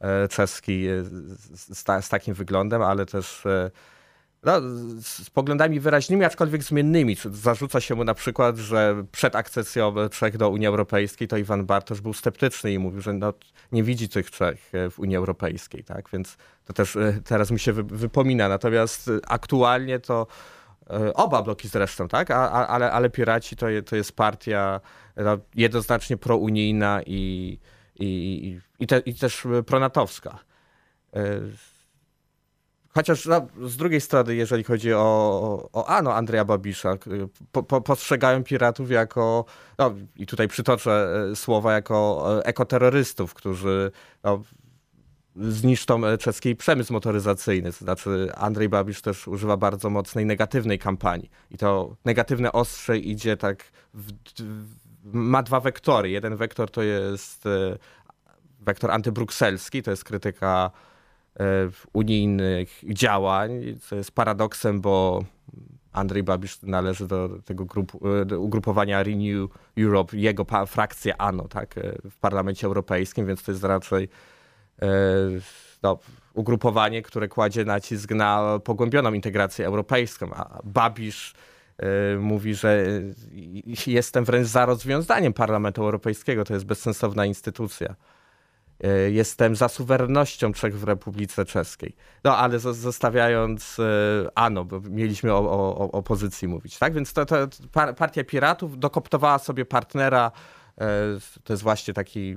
e, 0.01 0.29
czeski 0.29 0.87
z, 1.03 1.79
z, 1.79 2.05
z 2.05 2.09
takim 2.09 2.35
wyglądem, 2.35 2.83
ale 2.83 3.07
też 3.07 3.47
e, 3.47 3.71
no, 4.43 4.53
z 5.01 5.31
poglądami 5.31 5.81
wyraźnymi, 5.81 6.25
aczkolwiek 6.25 6.63
zmiennymi. 6.63 7.17
Zarzuca 7.25 7.81
się 7.81 7.95
mu 7.95 8.05
na 8.05 8.15
przykład, 8.15 8.57
że 8.57 9.05
przed 9.13 9.37
akcesją 9.37 9.95
Czech 10.09 10.37
do 10.37 10.51
Unii 10.51 10.67
Europejskiej 10.67 11.29
to 11.29 11.37
Iwan 11.37 11.67
Bartosz 11.67 12.01
był 12.01 12.13
sceptyczny 12.13 12.73
i 12.73 12.79
mówił, 12.79 13.01
że 13.01 13.13
no, 13.13 13.33
nie 13.73 13.83
widzi 13.83 14.09
tych 14.09 14.31
Czech 14.31 14.73
w 14.91 14.99
Unii 14.99 15.17
Europejskiej. 15.17 15.85
Tak? 15.85 16.11
Więc 16.13 16.37
to 16.65 16.73
też 16.73 16.99
teraz 17.25 17.51
mi 17.51 17.59
się 17.59 17.73
wypomina. 17.73 18.49
Natomiast 18.49 19.11
aktualnie 19.27 20.01
to 20.01 20.27
E, 20.27 20.56
oba 21.15 21.43
bloki 21.43 21.69
zresztą, 21.69 22.09
tak? 22.09 22.31
A, 22.31 22.51
a, 22.51 22.67
ale, 22.67 22.93
ale 22.93 23.11
Piraci 23.11 23.57
to, 23.57 23.69
je, 23.69 23.83
to 23.83 23.97
jest 23.97 24.13
partia 24.13 24.81
no, 25.17 25.39
jednoznacznie 25.55 26.17
prounijna 26.17 27.03
i, 27.07 27.59
i, 27.95 28.61
i, 28.79 28.87
te, 28.87 28.99
i 28.99 29.15
też 29.15 29.47
pronatowska. 29.67 30.39
E, 31.17 31.41
Chociaż 32.97 33.27
no, 33.27 33.47
z 33.63 33.77
drugiej 33.77 34.01
strony, 34.01 34.35
jeżeli 34.35 34.65
chodzi 34.65 34.95
o, 34.95 35.69
o 35.73 35.87
Ano 35.87 36.15
Andrzeja 36.15 36.45
Babisza, 36.45 36.95
po, 37.53 37.63
po, 37.63 37.81
postrzegają 37.81 38.45
piratów 38.45 38.91
jako, 38.91 39.45
no, 39.79 39.95
i 40.17 40.27
tutaj 40.27 40.49
przytoczę 40.49 41.09
e, 41.33 41.37
słowa, 41.37 41.73
jako 41.73 42.27
e, 42.39 42.45
ekoterrorystów, 42.45 43.35
którzy 43.35 43.91
no, 44.25 44.43
zniszczą 45.39 46.01
czeski 46.21 46.57
przemysł 46.57 46.93
motoryzacyjny. 46.93 47.73
To 47.73 47.79
znaczy 47.79 48.29
Andrzej 48.35 48.69
Babisz 48.69 49.03
też 49.03 49.29
używa 49.29 49.57
bardzo 49.57 49.91
mocnej 49.91 50.27
negatywnej 50.27 50.79
kampanii. 50.79 51.31
I 51.51 51.59
to 51.59 51.97
negatywne 52.05 52.53
ostrze 52.53 52.99
idzie 52.99 53.37
tak, 53.37 53.65
w, 53.95 54.13
ma 55.05 55.43
dwa 55.43 55.61
wektory. 55.61 56.11
Jeden 56.11 56.37
wektor 56.37 56.71
to 56.71 56.83
jest 56.83 57.45
wektor 58.61 58.91
antybrukselski, 58.91 59.83
to 59.83 59.91
jest 59.91 60.05
krytyka 60.05 60.71
E, 61.41 61.71
unijnych 61.93 62.83
działań, 62.85 63.51
co 63.81 63.97
jest 63.97 64.13
paradoksem, 64.13 64.81
bo 64.81 65.25
Andrzej 65.93 66.23
Babisz 66.23 66.63
należy 66.63 67.07
do 67.07 67.29
tego 67.45 67.65
grup, 67.65 67.93
e, 68.23 68.25
do 68.25 68.41
ugrupowania 68.41 69.03
Renew 69.03 69.51
Europe, 69.79 70.17
jego 70.17 70.47
frakcja 70.67 71.17
ANO 71.19 71.49
tak, 71.49 71.79
e, 71.79 71.93
w 72.11 72.17
Parlamencie 72.17 72.67
Europejskim, 72.67 73.27
więc 73.27 73.43
to 73.43 73.53
jest 73.53 73.65
raczej 73.65 74.09
no, 75.83 75.99
ugrupowanie, 76.35 77.03
które 77.03 77.29
kładzie 77.29 77.65
nacisk 77.65 78.11
na 78.11 78.59
pogłębioną 78.65 79.13
integrację 79.13 79.67
europejską, 79.67 80.35
a 80.35 80.61
Babisz 80.65 81.35
mówi, 82.19 82.55
że 82.55 82.87
jestem 83.87 84.25
wręcz 84.25 84.47
za 84.47 84.67
rozwiązaniem 84.67 85.33
Parlamentu 85.33 85.83
Europejskiego, 85.83 86.45
to 86.45 86.55
jest 86.55 86.67
bezsensowna 86.67 87.27
instytucja. 87.27 87.95
E, 88.85 89.11
jestem 89.11 89.57
za 89.57 89.69
suwerennością 89.69 90.53
Czech 90.53 90.79
w 90.79 90.85
Republice 90.85 91.45
Czeskiej. 91.45 91.97
No 92.25 92.37
ale 92.37 92.59
zostawiając 92.59 93.79
e, 93.79 93.83
Ano, 94.35 94.65
bo 94.65 94.81
mieliśmy 94.81 95.33
o, 95.33 95.39
o, 95.39 95.93
opozycji 95.93 96.49
mówić, 96.49 96.79
tak? 96.79 96.95
Więc 96.95 97.13
to, 97.13 97.27
to 97.27 97.37
partia 97.97 98.25
piratów 98.25 98.79
dokoptowała 98.79 99.39
sobie 99.39 99.65
partnera, 99.65 100.33
e, 100.79 100.89
to 101.45 101.53
jest 101.53 101.63
właśnie 101.63 101.95
taki 101.95 102.37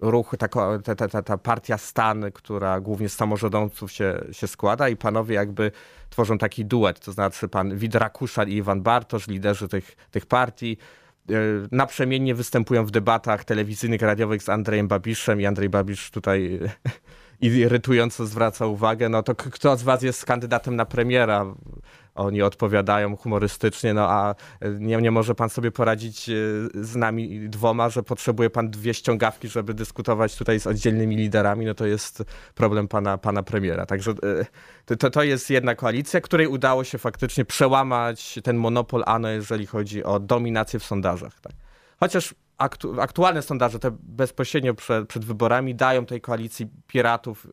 ruch, 0.00 0.34
ta, 0.38 0.48
ta, 0.96 1.08
ta, 1.08 1.22
ta 1.22 1.38
partia 1.38 1.78
stan, 1.78 2.24
która 2.34 2.80
głównie 2.80 3.08
z 3.08 3.14
samorządowców 3.14 3.92
się, 3.92 4.20
się 4.32 4.46
składa 4.46 4.88
i 4.88 4.96
panowie 4.96 5.34
jakby 5.34 5.72
tworzą 6.10 6.38
taki 6.38 6.64
duet, 6.64 7.00
to 7.00 7.12
znaczy 7.12 7.48
pan 7.48 7.76
Widrakuszan 7.76 8.48
i 8.48 8.52
Iwan 8.52 8.82
Bartosz, 8.82 9.28
liderzy 9.28 9.68
tych, 9.68 9.96
tych 10.10 10.26
partii, 10.26 10.76
E, 11.30 11.68
naprzemiennie 11.72 12.34
występują 12.34 12.86
w 12.86 12.90
debatach 12.90 13.44
telewizyjnych, 13.44 14.02
radiowych 14.02 14.42
z 14.42 14.48
Andrzejem 14.48 14.88
Babiszem 14.88 15.40
i 15.40 15.46
Andrzej 15.46 15.68
Babisz 15.68 16.10
tutaj 16.10 16.60
irytująco 17.40 18.26
zwraca 18.26 18.66
uwagę, 18.66 19.08
no 19.08 19.22
to 19.22 19.34
kto 19.34 19.76
z 19.76 19.82
was 19.82 20.02
jest 20.02 20.24
kandydatem 20.24 20.76
na 20.76 20.84
premiera? 20.84 21.54
Oni 22.20 22.42
odpowiadają 22.42 23.16
humorystycznie, 23.16 23.94
no 23.94 24.10
a 24.10 24.34
nie, 24.78 24.96
nie 24.96 25.10
może 25.10 25.34
pan 25.34 25.50
sobie 25.50 25.70
poradzić 25.70 26.28
e, 26.28 26.32
z 26.74 26.96
nami 26.96 27.48
dwoma, 27.48 27.88
że 27.88 28.02
potrzebuje 28.02 28.50
pan 28.50 28.70
dwie 28.70 28.94
ściągawki, 28.94 29.48
żeby 29.48 29.74
dyskutować 29.74 30.36
tutaj 30.36 30.60
z 30.60 30.66
oddzielnymi 30.66 31.16
liderami, 31.16 31.66
no 31.66 31.74
to 31.74 31.86
jest 31.86 32.24
problem 32.54 32.88
pana, 32.88 33.18
pana 33.18 33.42
premiera. 33.42 33.86
Także 33.86 34.10
e, 34.86 34.96
to, 34.96 35.10
to 35.10 35.22
jest 35.22 35.50
jedna 35.50 35.74
koalicja, 35.74 36.20
której 36.20 36.46
udało 36.46 36.84
się 36.84 36.98
faktycznie 36.98 37.44
przełamać 37.44 38.38
ten 38.44 38.56
monopol 38.56 39.02
ANO, 39.06 39.28
jeżeli 39.28 39.66
chodzi 39.66 40.04
o 40.04 40.20
dominację 40.20 40.80
w 40.80 40.84
sondażach. 40.84 41.40
Tak. 41.40 41.52
Chociaż 42.00 42.34
aktu, 42.58 43.00
aktualne 43.00 43.42
sondaże, 43.42 43.78
te 43.78 43.90
bezpośrednio 44.02 44.74
przed, 44.74 45.08
przed 45.08 45.24
wyborami, 45.24 45.74
dają 45.74 46.06
tej 46.06 46.20
koalicji 46.20 46.68
piratów, 46.86 47.46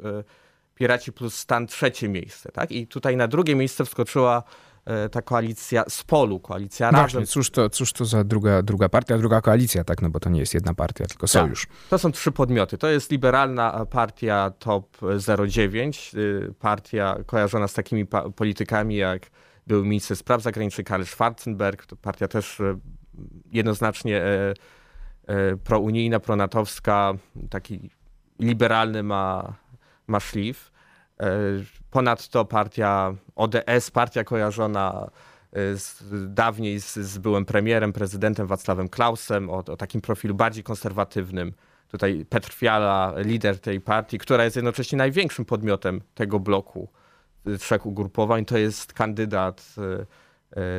Piraci 0.77 1.11
plus 1.11 1.35
stan 1.37 1.67
trzecie 1.67 2.09
miejsce. 2.09 2.51
Tak? 2.51 2.71
I 2.71 2.87
tutaj 2.87 3.17
na 3.17 3.27
drugie 3.27 3.55
miejsce 3.55 3.85
wskoczyła 3.85 4.43
y, 5.05 5.09
ta 5.09 5.21
koalicja 5.21 5.83
z 5.89 6.03
polu, 6.03 6.39
koalicja 6.39 6.91
Właśnie, 6.91 7.03
Razem. 7.03 7.25
Cóż 7.25 7.49
to, 7.49 7.69
cóż 7.69 7.93
to 7.93 8.05
za 8.05 8.23
druga, 8.23 8.61
druga 8.61 8.89
partia, 8.89 9.17
druga 9.17 9.41
koalicja, 9.41 9.83
tak? 9.83 10.01
No 10.01 10.09
bo 10.09 10.19
to 10.19 10.29
nie 10.29 10.39
jest 10.39 10.53
jedna 10.53 10.73
partia, 10.73 11.05
tylko 11.05 11.27
tak. 11.27 11.29
sojusz. 11.29 11.67
To 11.89 11.99
są 11.99 12.11
trzy 12.11 12.31
podmioty. 12.31 12.77
To 12.77 12.87
jest 12.87 13.11
liberalna 13.11 13.85
partia 13.85 14.51
TOP 14.59 14.97
09, 15.47 16.11
y, 16.15 16.53
partia 16.59 17.17
kojarzona 17.25 17.67
z 17.67 17.73
takimi 17.73 18.05
politykami 18.35 18.95
jak 18.95 19.29
był 19.67 19.85
minister 19.85 20.17
spraw 20.17 20.41
zagranicznych 20.41 20.87
Karl 20.87 21.03
Schwarzenberg, 21.03 21.85
to 21.85 21.95
partia 21.95 22.27
też 22.27 22.61
jednoznacznie 23.51 24.21
E, 25.27 25.57
prounijna, 25.57 26.19
pronatowska, 26.19 27.13
taki 27.49 27.89
liberalny 28.39 29.03
ma, 29.03 29.53
ma 30.07 30.19
szlif. 30.19 30.71
E, 31.19 31.29
ponadto 31.91 32.45
partia 32.45 33.13
ODS, 33.35 33.91
partia 33.91 34.23
kojarzona 34.23 35.09
e, 35.51 35.77
z, 35.77 36.03
dawniej 36.33 36.81
z, 36.81 36.95
z 36.95 37.17
byłym 37.17 37.45
premierem, 37.45 37.93
prezydentem 37.93 38.47
Wacławem 38.47 38.89
Klausem, 38.89 39.49
o, 39.49 39.57
o 39.57 39.77
takim 39.77 40.01
profilu 40.01 40.35
bardziej 40.35 40.63
konserwatywnym. 40.63 41.53
Tutaj 41.87 42.25
Petr 42.29 42.53
Fiala, 42.53 43.13
lider 43.17 43.59
tej 43.59 43.81
partii, 43.81 44.17
która 44.17 44.43
jest 44.43 44.55
jednocześnie 44.55 44.97
największym 44.97 45.45
podmiotem 45.45 46.01
tego 46.15 46.39
bloku 46.39 46.89
trzech 47.59 47.85
ugrupowań, 47.85 48.45
to 48.45 48.57
jest 48.57 48.93
kandydat 48.93 49.75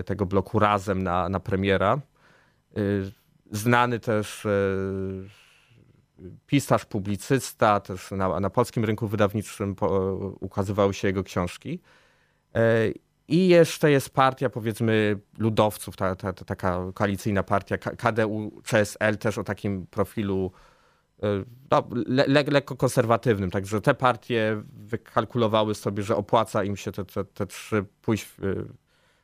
tego 0.05 0.27
bloku 0.27 0.59
razem 0.59 1.03
na, 1.03 1.29
na 1.29 1.41
premiera 1.41 2.01
znany 3.51 4.01
też 4.01 4.47
e, 4.47 4.51
pisarz, 6.47 6.85
publicysta, 6.85 7.81
też 7.81 8.11
na, 8.11 8.41
na 8.41 8.51
polskim 8.51 8.85
rynku 8.85 9.09
wydawniczym 9.09 9.77
ukazywały 10.41 10.95
się 10.95 11.09
jego 11.09 11.25
książki. 11.25 11.81
E, 12.55 12.61
I 13.29 13.49
jeszcze 13.49 13.91
jest 13.91 14.11
partia, 14.11 14.51
powiedzmy, 14.51 15.19
ludowców, 15.39 15.97
ta, 15.97 16.17
ta, 16.17 16.33
ta 16.33 16.45
taka 16.45 16.81
koalicyjna 16.95 17.43
partia 17.43 17.79
KDU, 17.79 18.63
CSL, 18.65 19.19
też 19.19 19.39
o 19.39 19.45
takim 19.45 19.87
profilu 19.87 20.53
e, 21.23 21.27
no, 21.71 21.89
le, 22.07 22.27
le, 22.27 22.43
lekko 22.43 22.77
konserwatywnym. 22.77 23.51
Także 23.51 23.81
te 23.81 23.95
partie 23.95 24.63
wykalkulowały 24.73 25.75
sobie, 25.75 26.03
że 26.03 26.17
opłaca 26.17 26.65
im 26.65 26.77
się 26.77 26.93
te, 26.93 27.05
te, 27.05 27.25
te 27.25 27.47
trzy 27.47 27.85
pójść 28.03 28.29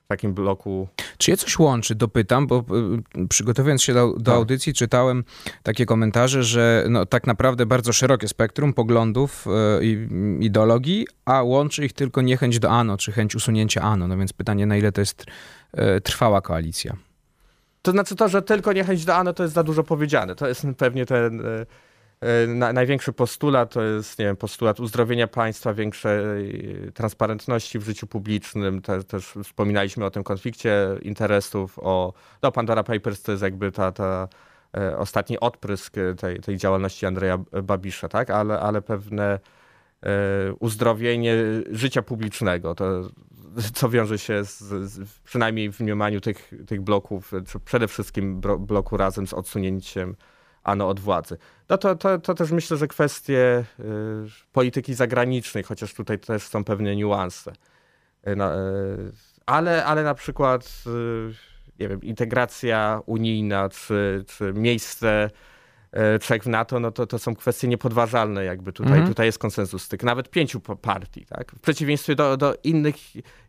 takim 0.09 0.35
bloku. 0.35 0.89
Czy 1.19 1.31
je 1.31 1.37
coś 1.37 1.59
łączy? 1.59 1.95
Dopytam, 1.95 2.47
bo 2.47 2.65
y, 3.19 3.29
przygotowując 3.29 3.83
się 3.83 3.95
do, 3.95 4.13
do 4.13 4.25
tak. 4.25 4.35
audycji 4.35 4.75
czytałem 4.75 5.25
takie 5.63 5.87
komentarze, 5.87 6.43
że 6.43 6.87
no, 6.91 7.07
tak 7.07 7.27
naprawdę 7.27 7.67
bardzo 7.67 7.93
szerokie 7.93 8.29
spektrum 8.29 8.73
poglądów 8.73 9.47
y, 9.47 9.85
i 9.85 10.09
ideologii, 10.41 11.07
a 11.25 11.43
łączy 11.43 11.85
ich 11.85 11.93
tylko 11.93 12.23
niechęć 12.23 12.59
do 12.59 12.71
ANO, 12.71 12.97
czy 12.97 13.13
chęć 13.13 13.35
usunięcia 13.35 13.83
ANO. 13.83 14.09
No 14.09 14.17
więc 14.17 14.33
pytanie, 14.33 14.67
na 14.67 14.77
ile 14.77 14.93
to 14.93 15.01
jest 15.01 15.25
y, 15.75 16.01
trwała 16.01 16.41
koalicja? 16.41 16.97
To 17.83 17.91
znaczy 17.91 18.17
to, 18.17 18.29
że 18.29 18.43
tylko 18.43 18.73
niechęć 18.73 19.05
do 19.05 19.15
ANO 19.15 19.33
to 19.33 19.43
jest 19.43 19.55
za 19.55 19.63
dużo 19.63 19.85
powiedziane. 19.85 20.35
To 20.35 20.49
jest 20.49 20.67
pewnie 20.79 21.07
ten 21.07 21.43
na, 22.49 22.73
największy 22.73 23.13
postulat 23.13 23.73
to 23.73 23.83
jest 23.83 24.19
nie 24.19 24.25
wiem, 24.25 24.37
postulat 24.37 24.81
uzdrowienia 24.81 25.27
państwa, 25.27 25.75
większej 25.75 26.23
transparentności 26.95 27.79
w 27.79 27.85
życiu 27.85 28.07
publicznym. 28.07 28.83
Te, 28.83 29.03
też 29.03 29.35
wspominaliśmy 29.45 30.05
o 30.05 30.11
tym 30.11 30.25
konflikcie 30.25 30.89
interesów, 31.03 31.79
o 31.79 32.13
no, 32.43 32.53
Pandora 32.53 32.83
Papers 32.83 33.23
to 33.23 33.33
jest 33.33 33.43
jakby 33.43 33.73
ta, 33.73 33.93
ta 33.93 34.29
e, 34.77 34.99
ostatni 34.99 35.41
odprysk 35.41 35.95
tej, 36.19 36.41
tej 36.41 36.57
działalności 36.57 37.07
Andrzeja 37.07 37.39
Babisza, 37.63 38.09
tak? 38.09 38.31
ale, 38.31 38.61
ale 38.61 38.83
pewne 38.83 39.25
e, 40.03 40.53
uzdrowienie 40.61 41.37
życia 41.71 42.03
publicznego. 42.03 42.75
To, 42.75 42.85
co 43.75 43.91
wiąże 43.91 44.19
się 44.19 44.45
z, 44.45 44.59
z, 44.61 45.21
przynajmniej 45.25 45.73
w 45.73 45.81
mniemaniu 45.81 46.21
tych, 46.21 46.53
tych 46.67 46.81
bloków, 46.81 47.33
czy 47.47 47.61
przede 47.61 47.89
wszystkim 47.89 48.41
bloku 48.41 48.97
razem 48.97 49.27
z 49.27 49.33
odsunięciem 49.33 50.17
ano 50.65 50.89
od 50.89 51.01
władzy. 51.01 51.39
No 51.69 51.79
to, 51.79 51.97
to, 51.97 52.19
to 52.19 52.35
też 52.35 52.51
myślę, 52.51 52.77
że 52.77 52.89
kwestie 52.89 53.65
y, 53.81 53.85
polityki 54.53 54.95
zagranicznej, 54.95 55.65
chociaż 55.65 55.95
tutaj 55.95 56.19
też 56.19 56.43
są 56.43 56.65
pewne 56.65 56.97
niuanse. 56.97 57.53
Y, 58.29 58.37
no, 58.37 58.55
y, 58.55 59.13
ale, 59.47 59.85
ale 59.85 60.03
na 60.03 60.15
przykład 60.15 60.85
nie 61.81 61.89
wiem, 61.89 62.03
integracja 62.03 63.01
unijna, 63.07 63.69
czy, 63.69 64.25
czy 64.29 64.53
miejsce 64.53 65.31
Czech 66.21 66.43
w 66.43 66.47
NATO, 66.47 66.81
no 66.81 66.91
to, 66.91 67.07
to 67.07 67.19
są 67.19 67.35
kwestie 67.37 67.69
niepodważalne 67.69 68.45
jakby 68.45 68.73
tutaj. 68.73 68.95
Mm. 68.95 69.09
Tutaj 69.09 69.27
jest 69.27 69.39
konsensus 69.39 69.89
tych 69.89 70.03
nawet 70.03 70.31
pięciu 70.31 70.61
partii, 70.61 71.27
tak? 71.27 71.53
W 71.53 71.61
przeciwieństwie 71.61 72.15
do, 72.15 72.37
do 72.37 72.55
innych 72.65 72.95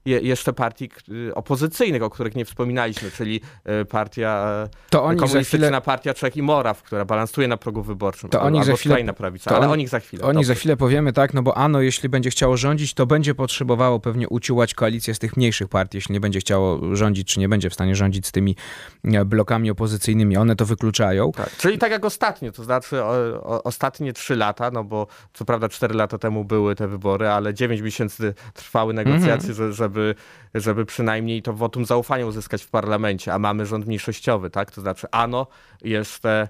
je, 0.06 0.20
jeszcze 0.20 0.54
partii 0.54 0.90
opozycyjnych, 1.36 2.04
o 2.04 2.10
których 2.10 2.36
nie 2.36 2.46
wspominaliśmy, 2.46 3.12
czyli 3.12 3.42
e, 3.64 3.86
partia 3.86 4.46
to 4.90 5.04
oni 5.04 5.20
komunistyczna 5.20 5.68
chwilę... 5.68 5.82
partia 5.82 6.14
Czech 6.14 6.38
i 6.38 6.42
Moraw, 6.42 6.84
która 6.84 7.06
balansuje 7.06 7.48
na 7.48 7.58
progu 7.58 7.84
wyborczym. 7.84 8.30
To 8.30 8.42
oni 8.42 8.64
za 8.64 8.74
chwilę, 8.74 9.14
prawica, 9.14 9.50
to 9.50 9.56
ale 9.56 9.66
on, 9.66 9.72
o 9.72 9.76
nich 9.76 9.90
za 9.90 10.00
chwilę. 10.00 10.24
O 10.24 10.34
nich 10.34 10.46
za 10.46 10.56
chwilę 10.56 10.78
powiemy, 10.78 11.14
tak, 11.14 11.34
no 11.34 11.44
bo 11.44 11.58
ANO, 11.58 11.82
jeśli 11.82 12.10
będzie 12.10 12.30
chciało 12.30 12.58
rządzić, 12.58 12.94
to 12.94 13.06
będzie 13.06 13.36
potrzebowało 13.36 14.00
pewnie 14.00 14.30
uciułać 14.30 14.74
koalicję 14.74 15.14
z 15.14 15.20
tych 15.20 15.38
mniejszych 15.38 15.68
partii, 15.68 15.98
jeśli 15.98 16.14
nie 16.14 16.20
będzie 16.20 16.40
chciało 16.40 16.96
rządzić, 16.96 17.34
czy 17.34 17.40
nie 17.40 17.50
będzie 17.50 17.70
w 17.70 17.74
stanie 17.74 17.96
rządzić 17.96 18.28
z 18.28 18.32
tymi 18.32 18.56
e, 19.04 19.26
blokami 19.26 19.72
opozycyjnymi. 19.72 20.38
One 20.38 20.56
to 20.56 20.66
wykluczają. 20.66 21.32
Tak, 21.32 21.58
czyli 21.58 21.78
tak 21.78 21.92
jak 21.92 22.06
ostatnio 22.06 22.35
ostatnio, 22.36 22.52
to 22.52 22.64
znaczy 22.64 23.04
o, 23.04 23.14
o, 23.44 23.64
ostatnie 23.64 24.14
trzy 24.14 24.36
lata, 24.36 24.72
no 24.72 24.84
bo 24.84 25.08
co 25.34 25.46
prawda 25.46 25.70
cztery 25.70 25.96
lata 25.96 26.18
temu 26.18 26.46
były 26.46 26.76
te 26.76 26.88
wybory, 26.88 27.28
ale 27.30 27.54
dziewięć 27.54 27.82
miesięcy 27.82 28.34
trwały 28.54 28.94
negocjacje, 28.94 29.54
mm 29.54 29.72
-hmm. 29.72 29.74
żeby, 29.74 30.16
żeby 30.54 30.86
przynajmniej 30.86 31.42
to 31.42 31.54
wotum 31.54 31.86
zaufania 31.86 32.26
uzyskać 32.26 32.64
w 32.64 32.70
parlamencie, 32.70 33.34
a 33.34 33.40
mamy 33.40 33.66
rząd 33.66 33.88
mniejszościowy, 33.88 34.50
tak? 34.50 34.72
To 34.72 34.82
znaczy 34.82 35.08
ANO 35.12 35.48
jest, 35.82 36.26
e, 36.26 36.48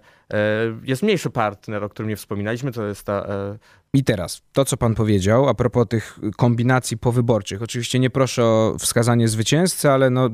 jest 0.83 1.03
mniejszy 1.03 1.29
partner, 1.29 1.83
o 1.83 1.89
którym 1.89 2.09
nie 2.09 2.15
wspominaliśmy, 2.15 2.71
to 2.71 2.85
jest 2.85 3.05
ta 3.05 3.13
e, 3.13 3.57
i 3.95 4.03
teraz, 4.03 4.41
to 4.53 4.65
co 4.65 4.77
pan 4.77 4.95
powiedział 4.95 5.49
a 5.49 5.53
propos 5.53 5.87
tych 5.89 6.19
kombinacji 6.37 6.97
powyborczych. 6.97 7.61
Oczywiście 7.61 7.99
nie 7.99 8.09
proszę 8.09 8.43
o 8.43 8.75
wskazanie 8.79 9.27
zwycięzcy, 9.27 9.91
ale 9.91 10.09
no, 10.09 10.29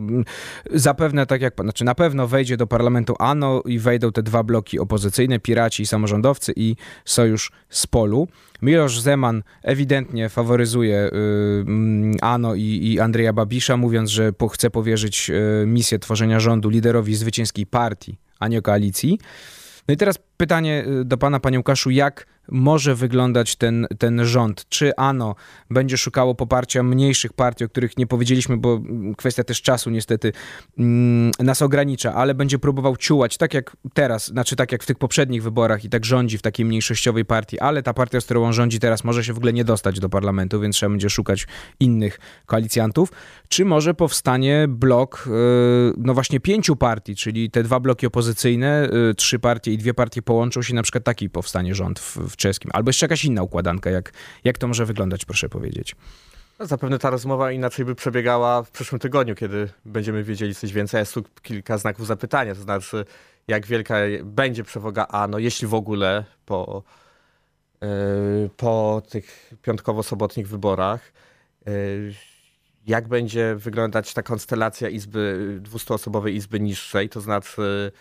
zapewne 0.74 1.26
tak 1.26 1.42
jak 1.42 1.56
pan, 1.56 1.66
znaczy 1.66 1.86
na 1.86 1.96
pewno 1.96 2.28
wejdzie 2.28 2.58
do 2.58 2.68
parlamentu 2.68 3.16
ANO 3.20 3.62
i 3.66 3.80
wejdą 3.80 4.12
te 4.12 4.24
dwa 4.24 4.44
bloki 4.44 4.80
opozycyjne, 4.80 5.40
piraci 5.40 5.84
i 5.84 5.86
samorządowcy 5.86 6.54
i 6.56 6.76
sojusz 7.06 7.52
z 7.70 7.88
polu. 7.88 8.28
Milosz 8.62 9.00
Zeman 9.00 9.44
ewidentnie 9.64 10.30
faworyzuje 10.30 11.06
y, 11.06 11.12
mm, 11.68 12.16
ANO 12.22 12.56
i, 12.56 12.62
i 12.62 13.00
Andrzeja 13.00 13.34
Babisza, 13.34 13.78
mówiąc, 13.78 14.10
że 14.10 14.34
po, 14.34 14.48
chce 14.48 14.70
powierzyć 14.70 15.30
y, 15.30 15.66
misję 15.68 16.00
tworzenia 16.00 16.40
rządu 16.40 16.70
liderowi 16.70 17.16
zwycięskiej 17.16 17.66
partii, 17.66 18.18
a 18.40 18.48
nie 18.48 18.62
koalicji. 18.62 19.20
No 19.88 19.94
i 19.94 19.98
teraz 19.98 20.20
pytanie 20.38 20.86
y, 21.02 21.06
do 21.06 21.18
pana, 21.18 21.40
panie 21.40 21.58
Łukaszu, 21.58 21.90
jak 21.90 22.26
może 22.48 22.96
wyglądać 22.96 23.56
ten, 23.56 23.88
ten 24.00 24.26
rząd? 24.26 24.66
Czy 24.70 24.96
ANO 24.96 25.36
będzie 25.70 25.98
szukało 25.98 26.36
poparcia 26.36 26.84
mniejszych 26.84 27.34
partii, 27.34 27.66
o 27.66 27.70
których 27.70 27.98
nie 27.98 28.08
powiedzieliśmy, 28.08 28.58
bo 28.58 28.82
kwestia 29.18 29.44
też 29.44 29.62
czasu 29.62 29.90
niestety 29.90 30.32
mm, 30.78 31.32
nas 31.40 31.62
ogranicza, 31.62 32.14
ale 32.14 32.34
będzie 32.34 32.60
próbował 32.60 32.98
ciułać, 32.98 33.38
tak 33.38 33.54
jak 33.54 33.78
teraz, 33.94 34.28
znaczy 34.28 34.56
tak 34.56 34.72
jak 34.72 34.84
w 34.84 34.86
tych 34.86 34.98
poprzednich 34.98 35.44
wyborach 35.44 35.86
i 35.86 35.90
tak 35.90 36.06
rządzi 36.06 36.38
w 36.38 36.42
takiej 36.42 36.66
mniejszościowej 36.66 37.26
partii, 37.26 37.60
ale 37.60 37.84
ta 37.84 37.94
partia, 37.94 38.22
z 38.22 38.26
którą 38.26 38.46
on 38.46 38.54
rządzi 38.54 38.80
teraz 38.80 39.04
może 39.04 39.24
się 39.24 39.34
w 39.34 39.38
ogóle 39.38 39.54
nie 39.54 39.64
dostać 39.64 40.00
do 40.00 40.10
parlamentu, 40.10 40.60
więc 40.60 40.76
trzeba 40.76 40.90
będzie 40.90 41.10
szukać 41.10 41.48
innych 41.80 42.20
koalicjantów. 42.46 43.12
Czy 43.50 43.66
może 43.66 43.94
powstanie 43.94 44.66
blok, 44.70 45.28
y, 45.28 45.32
no 45.98 46.14
właśnie 46.14 46.40
pięciu 46.40 46.76
partii, 46.76 47.16
czyli 47.16 47.52
te 47.52 47.64
dwa 47.64 47.80
bloki 47.80 48.08
opozycyjne, 48.08 48.90
y, 49.12 49.16
trzy 49.16 49.40
partie 49.40 49.74
i 49.74 49.78
dwie 49.78 49.94
partie 49.94 50.22
połączą 50.22 50.62
się, 50.62 50.76
na 50.76 50.84
przykład 50.84 51.04
taki 51.04 51.30
powstanie 51.30 51.76
rząd 51.76 52.00
w, 52.00 52.31
w 52.32 52.38
czeskim. 52.38 52.72
Albo 52.74 52.90
jeszcze 52.90 53.06
jakaś 53.06 53.26
inna 53.26 53.44
układanka. 53.44 53.90
Jak, 53.90 54.14
jak 54.44 54.58
to 54.58 54.68
może 54.68 54.86
wyglądać, 54.86 55.26
proszę 55.26 55.50
powiedzieć? 55.50 55.96
No, 56.62 56.68
zapewne 56.68 57.00
ta 57.00 57.10
rozmowa 57.10 57.52
inaczej 57.52 57.86
by 57.86 57.96
przebiegała 57.96 58.64
w 58.64 58.72
przyszłym 58.72 59.00
tygodniu, 59.00 59.36
kiedy 59.36 59.70
będziemy 59.86 60.24
wiedzieli 60.24 60.56
coś 60.56 60.74
więcej. 60.74 61.00
Jest 61.00 61.14
tu 61.14 61.24
kilka 61.42 61.78
znaków 61.78 62.08
zapytania, 62.08 62.56
to 62.56 62.62
znaczy 62.62 63.06
jak 63.48 63.66
wielka 63.66 63.96
będzie 64.24 64.64
przewaga 64.64 65.08
ANO, 65.08 65.40
jeśli 65.40 65.68
w 65.68 65.74
ogóle 65.74 66.26
po, 66.46 66.84
yy, 67.82 68.50
po 68.58 69.02
tych 69.10 69.54
piątkowo-sobotnich 69.62 70.48
wyborach. 70.48 71.12
Yy, 71.66 72.14
jak 72.88 73.08
będzie 73.08 73.56
wyglądać 73.56 74.14
ta 74.14 74.24
konstelacja 74.24 74.90
izby, 74.90 75.60
200-osobowej 75.64 76.34
izby 76.34 76.60
niższej, 76.60 77.10
to 77.10 77.22
znaczy 77.22 77.92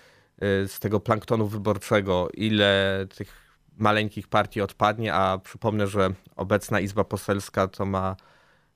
yy, 0.40 0.68
z 0.68 0.78
tego 0.78 1.00
planktonu 1.00 1.46
wyborczego, 1.46 2.28
ile 2.34 3.06
tych 3.16 3.49
maleńkich 3.76 4.28
partii 4.28 4.60
odpadnie, 4.60 5.14
a 5.14 5.38
przypomnę, 5.38 5.86
że 5.86 6.10
obecna 6.36 6.80
Izba 6.80 7.04
Poselska 7.04 7.68
to 7.68 7.86
ma 7.86 8.16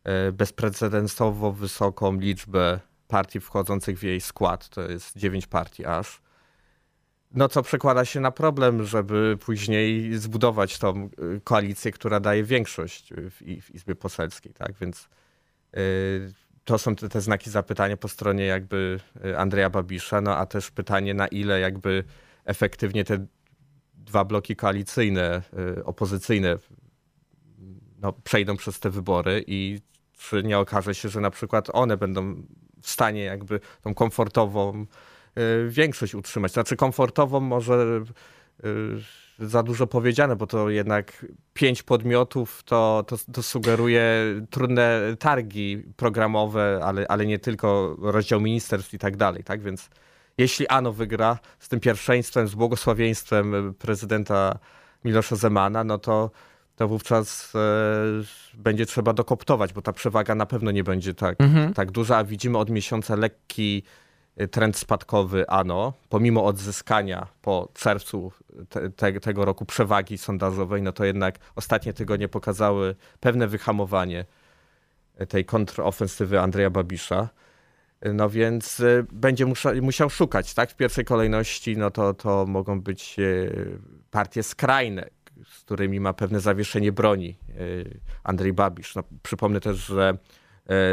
e, 0.04 0.32
bezprecedensowo 0.32 1.52
wysoką 1.52 2.20
liczbę 2.20 2.80
partii 3.08 3.40
wchodzących 3.40 3.98
w 3.98 4.02
jej 4.02 4.20
skład. 4.20 4.68
To 4.68 4.82
jest 4.82 5.18
dziewięć 5.18 5.46
partii 5.46 5.86
aż. 5.86 6.22
No 7.30 7.48
co 7.48 7.62
przekłada 7.62 8.04
się 8.04 8.20
na 8.20 8.30
problem, 8.30 8.84
żeby 8.84 9.38
później 9.40 10.18
zbudować 10.18 10.78
tą 10.78 11.04
e, 11.04 11.40
koalicję, 11.44 11.92
która 11.92 12.20
daje 12.20 12.44
większość 12.44 13.12
w, 13.14 13.62
w 13.62 13.74
Izbie 13.74 13.94
Poselskiej, 13.94 14.52
tak? 14.52 14.72
Więc 14.80 15.08
yy, 15.72 15.80
to 16.64 16.78
są 16.78 16.96
te, 16.96 17.08
te, 17.08 17.20
znaki 17.20 17.50
zapytania 17.50 17.96
po 17.96 18.08
stronie 18.08 18.46
jakby 18.46 19.00
Andrzeja 19.36 19.70
Babisza, 19.70 20.20
no 20.20 20.36
a 20.36 20.46
też 20.46 20.70
pytanie 20.70 21.14
na 21.14 21.26
ile 21.26 21.60
jakby 21.60 22.04
efektywnie 22.44 23.04
te 23.04 23.26
dwa 24.04 24.24
bloki 24.24 24.56
koalicyjne, 24.56 25.42
y, 25.78 25.84
opozycyjne 25.84 26.58
no, 28.02 28.12
przejdą 28.12 28.56
przez 28.56 28.80
te 28.80 28.90
wybory 28.90 29.44
i 29.46 29.80
czy 30.18 30.42
nie 30.42 30.58
okaże 30.58 30.94
się, 30.94 31.08
że 31.08 31.20
na 31.20 31.30
przykład 31.30 31.68
one 31.72 31.96
będą 31.96 32.42
w 32.82 32.90
stanie 32.90 33.24
jakby 33.24 33.60
tą 33.82 33.94
komfortową 33.94 34.86
y, 35.38 35.68
większość 35.68 36.14
utrzymać. 36.14 36.52
Znaczy 36.52 36.76
komfortową 36.76 37.40
może 37.40 38.02
y, 38.64 38.68
za 39.38 39.62
dużo 39.62 39.86
powiedziane, 39.86 40.36
bo 40.36 40.46
to 40.46 40.70
jednak 40.70 41.26
pięć 41.54 41.82
podmiotów 41.82 42.62
to, 42.62 43.04
to, 43.06 43.16
to, 43.32 43.42
sugeruje 43.42 44.04
trudne 44.50 45.00
targi 45.18 45.82
programowe, 45.96 46.80
ale, 46.84 47.06
ale 47.08 47.26
nie 47.26 47.38
tylko 47.38 47.96
rozdział 47.98 48.40
ministerstw 48.40 48.94
i 48.94 48.98
tak 48.98 49.16
dalej, 49.16 49.44
tak? 49.44 49.62
Więc 49.62 49.90
jeśli 50.38 50.68
Ano 50.68 50.92
wygra 50.92 51.38
z 51.58 51.68
tym 51.68 51.80
pierwszeństwem, 51.80 52.48
z 52.48 52.54
błogosławieństwem 52.54 53.74
prezydenta 53.78 54.58
Milosza 55.04 55.36
Zemana, 55.36 55.84
no 55.84 55.98
to, 55.98 56.30
to 56.76 56.88
wówczas 56.88 57.52
e, 57.54 57.58
będzie 58.54 58.86
trzeba 58.86 59.12
dokoptować, 59.12 59.72
bo 59.72 59.82
ta 59.82 59.92
przewaga 59.92 60.34
na 60.34 60.46
pewno 60.46 60.70
nie 60.70 60.84
będzie 60.84 61.14
tak, 61.14 61.40
mhm. 61.40 61.74
tak 61.74 61.90
duża, 61.90 62.16
a 62.16 62.24
widzimy 62.24 62.58
od 62.58 62.70
miesiąca 62.70 63.16
lekki 63.16 63.82
e, 64.36 64.48
trend 64.48 64.76
spadkowy 64.76 65.48
ANO, 65.48 65.92
pomimo 66.08 66.44
odzyskania 66.44 67.26
po 67.42 67.68
czerwcu 67.74 68.32
te, 68.68 68.90
te, 68.90 69.20
tego 69.20 69.44
roku 69.44 69.64
przewagi 69.64 70.18
sondażowej, 70.18 70.82
no 70.82 70.92
to 70.92 71.04
jednak 71.04 71.38
ostatnie 71.56 71.92
tygodnie 71.92 72.28
pokazały 72.28 72.96
pewne 73.20 73.46
wyhamowanie 73.46 74.24
tej 75.28 75.44
kontrofensywy 75.44 76.40
Andrzeja 76.40 76.70
Babisza. 76.70 77.28
No 78.14 78.30
więc 78.30 78.80
y, 78.80 79.06
będzie 79.12 79.46
musiał, 79.82 80.10
szukać, 80.10 80.54
tak? 80.54 80.70
W 80.70 80.76
pierwszej 80.76 81.04
kolejności 81.04 81.76
no 81.76 81.90
to, 81.90 82.14
to 82.14 82.46
mogą 82.46 82.80
być 82.80 83.16
y, 83.18 83.78
partie 84.10 84.42
skrajne, 84.42 85.08
z 85.46 85.60
którymi 85.60 86.00
ma 86.00 86.12
pewne 86.12 86.40
zawieszenie 86.40 86.92
broni 86.92 87.38
y, 87.60 88.00
Andrzej 88.24 88.52
Babisz. 88.52 88.94
No, 88.94 89.02
przypomnę 89.22 89.60
też, 89.60 89.76
że 89.76 90.18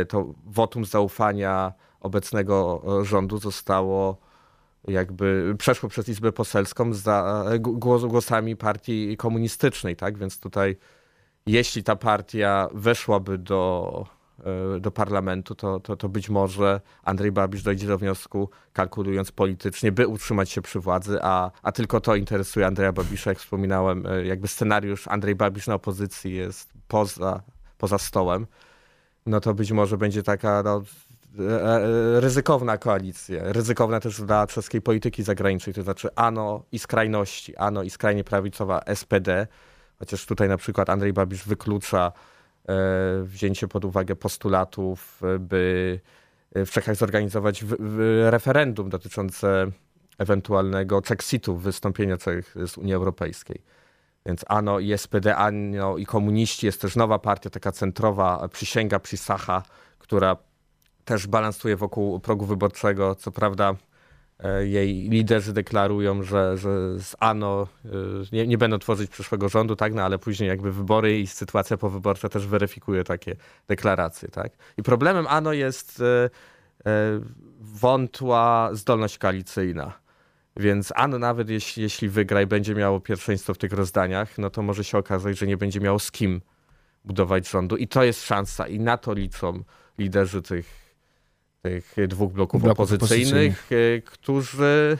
to 0.07 0.33
wotum 0.45 0.85
zaufania 0.85 1.73
obecnego 1.99 2.83
rządu 3.03 3.37
zostało 3.37 4.17
jakby 4.87 5.55
przeszło 5.57 5.89
przez 5.89 6.09
Izbę 6.09 6.31
Poselską 6.31 6.93
za 6.93 7.45
głosami 8.07 8.55
partii 8.55 9.17
komunistycznej, 9.17 9.95
tak? 9.95 10.17
Więc 10.17 10.39
tutaj 10.39 10.77
jeśli 11.45 11.83
ta 11.83 11.95
partia 11.95 12.67
weszłaby 12.73 13.37
do 13.37 14.20
do 14.79 14.91
parlamentu, 14.91 15.55
to, 15.55 15.79
to, 15.79 15.95
to 15.95 16.09
być 16.09 16.29
może 16.29 16.81
Andrzej 17.03 17.31
Babisz 17.31 17.63
dojdzie 17.63 17.87
do 17.87 17.97
wniosku, 17.97 18.49
kalkulując 18.73 19.31
politycznie, 19.31 19.91
by 19.91 20.07
utrzymać 20.07 20.49
się 20.49 20.61
przy 20.61 20.79
władzy, 20.79 21.19
a, 21.21 21.51
a 21.63 21.71
tylko 21.71 22.01
to 22.01 22.15
interesuje 22.15 22.67
Andrzeja 22.67 22.91
Babisza. 22.91 23.31
Jak 23.31 23.39
wspominałem, 23.39 24.05
e, 24.05 24.25
jakby 24.25 24.47
scenariusz 24.47 25.07
Andrzej 25.07 25.35
Babisz 25.35 25.67
na 25.67 25.75
opozycji 25.75 26.35
jest 26.35 26.73
poza, 26.87 27.41
poza 27.77 27.97
stołem, 27.97 28.47
no 29.25 29.39
to 29.39 29.53
być 29.53 29.71
może 29.71 29.97
będzie 29.97 30.23
taka 30.23 30.63
no, 30.63 30.81
e, 31.39 32.19
ryzykowna 32.19 32.77
koalicja, 32.77 33.43
ryzykowna 33.43 33.99
też 33.99 34.21
dla 34.21 34.47
czeskiej 34.47 34.81
polityki 34.81 35.23
zagranicznej, 35.23 35.73
to 35.73 35.83
znaczy 35.83 36.09
ANO 36.15 36.63
i 36.71 36.79
skrajności, 36.79 37.55
ANO 37.55 37.83
i 37.83 37.89
skrajnie 37.89 38.23
prawicowa 38.23 38.81
SPD, 38.95 39.47
chociaż 39.99 40.25
tutaj 40.25 40.49
na 40.49 40.57
przykład 40.57 40.89
Andrzej 40.89 41.13
Babisz 41.13 41.47
wyklucza 41.47 42.11
E, 42.11 42.40
wzięcie 43.23 43.67
pod 43.67 43.85
uwagę 43.85 44.15
postulatów, 44.15 45.21
by 45.39 45.99
w 46.55 46.69
Czechach 46.69 46.95
zorganizować 46.95 47.65
referendum 48.29 48.89
dotyczące 48.89 49.67
ewentualnego 50.17 51.01
Czexitu, 51.01 51.57
wystąpienia 51.57 52.17
Czech 52.17 52.55
z 52.67 52.77
Unii 52.77 52.93
Europejskiej. 52.93 53.61
Więc 54.25 54.45
ANO 54.47 54.79
i 54.79 54.97
SPD, 54.97 55.35
ANO 55.35 55.97
i 55.97 56.05
komuniści 56.05 56.65
jest 56.65 56.81
też 56.81 56.95
nowa 56.95 57.19
partia, 57.19 57.49
taka 57.49 57.71
centrowa, 57.71 58.49
przysięga 58.49 58.99
Przysacha, 58.99 59.63
która 59.99 60.37
też 61.05 61.27
balansuje 61.27 61.75
wokół 61.75 62.19
progu 62.19 62.45
wyborczego. 62.45 63.15
Co 63.15 63.31
prawda 63.31 63.75
E, 63.75 63.90
jej 64.63 65.09
liderzy 65.09 65.53
deklarują, 65.53 66.23
że, 66.23 66.57
że 66.57 66.99
z 66.99 67.15
ANO 67.19 67.67
e, 67.85 67.89
nie, 68.31 68.47
nie, 68.47 68.57
będą 68.57 68.79
tworzyć 68.79 69.11
przyszłego 69.11 69.49
rządu, 69.49 69.75
tak, 69.75 69.93
no 69.93 70.03
ale 70.03 70.19
później 70.19 70.49
jakby 70.49 70.71
wybory 70.71 71.19
i 71.19 71.27
sytuacja 71.27 71.77
powyborcza 71.77 72.29
też 72.29 72.47
weryfikuje 72.47 73.03
takie 73.03 73.35
deklaracje, 73.67 74.29
tak. 74.29 74.51
I 74.77 74.83
problemem 74.83 75.27
ANO 75.27 75.53
jest 75.53 76.01
e, 76.01 76.29
wątła 77.59 78.69
zdolność 78.73 79.17
koalicyjna. 79.17 80.01
Więc 80.57 80.93
ANO 80.95 81.19
nawet 81.19 81.49
jeśli, 81.49 81.83
jeśli 81.83 82.09
wygra 82.09 82.41
i 82.41 82.45
będzie 82.45 82.75
miało 82.75 82.99
pierwszeństwo 82.99 83.53
w 83.53 83.57
tych 83.57 83.73
rozdaniach, 83.73 84.37
no 84.37 84.49
to 84.49 84.61
może 84.61 84.83
się 84.83 84.97
okazać, 84.97 85.37
że 85.37 85.47
nie 85.47 85.57
będzie 85.57 85.79
miało 85.79 85.99
z 85.99 86.11
kim 86.11 86.41
budować 87.05 87.49
rządu. 87.49 87.77
I 87.77 87.87
to 87.87 88.03
jest 88.03 88.25
szansa 88.25 88.67
i 88.67 88.79
na 88.79 88.97
to 88.97 89.13
liczą 89.13 89.63
liderzy 89.97 90.41
tych 90.41 90.90
tych 91.61 91.95
dwóch 92.07 92.33
bloków, 92.33 92.61
bloków 92.61 92.79
opozycyjnych, 92.79 93.53
opozycyjnych, 93.53 94.03
którzy 94.05 94.97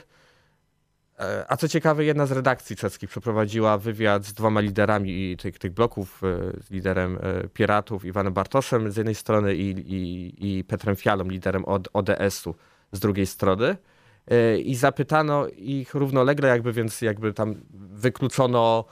E, 1.22 1.46
a 1.48 1.58
co 1.58 1.68
ciekawe, 1.68 2.06
jedna 2.06 2.26
z 2.26 2.32
redakcji 2.32 2.76
czeskich 2.76 3.10
przeprowadziła 3.10 3.78
wywiad 3.78 4.26
z 4.26 4.34
dwoma 4.34 4.60
liderami 4.60 5.38
tych, 5.38 5.60
tych 5.60 5.72
bloków, 5.72 6.22
e, 6.24 6.64
z 6.64 6.72
liderem 6.72 7.18
e, 7.22 7.48
Piratów, 7.48 8.06
Iwanem 8.06 8.34
Bartoszem 8.34 8.92
z 8.92 8.98
jednej 8.98 9.16
strony 9.16 9.56
i, 9.56 9.70
i, 9.70 10.58
i 10.58 10.64
Petrem 10.64 10.96
Fialą, 10.96 11.24
liderem 11.24 11.66
od 11.66 11.88
ODS-u 11.94 12.56
z 12.92 13.00
drugiej 13.00 13.26
strony. 13.26 13.78
I 14.64 14.76
zapytano 14.76 15.48
ich 15.48 15.94
równolegle, 15.94 16.48
jakby 16.50 16.74
więc 16.74 17.02
jakby 17.02 17.34
tam 17.34 17.56
wykluczono 17.74 18.86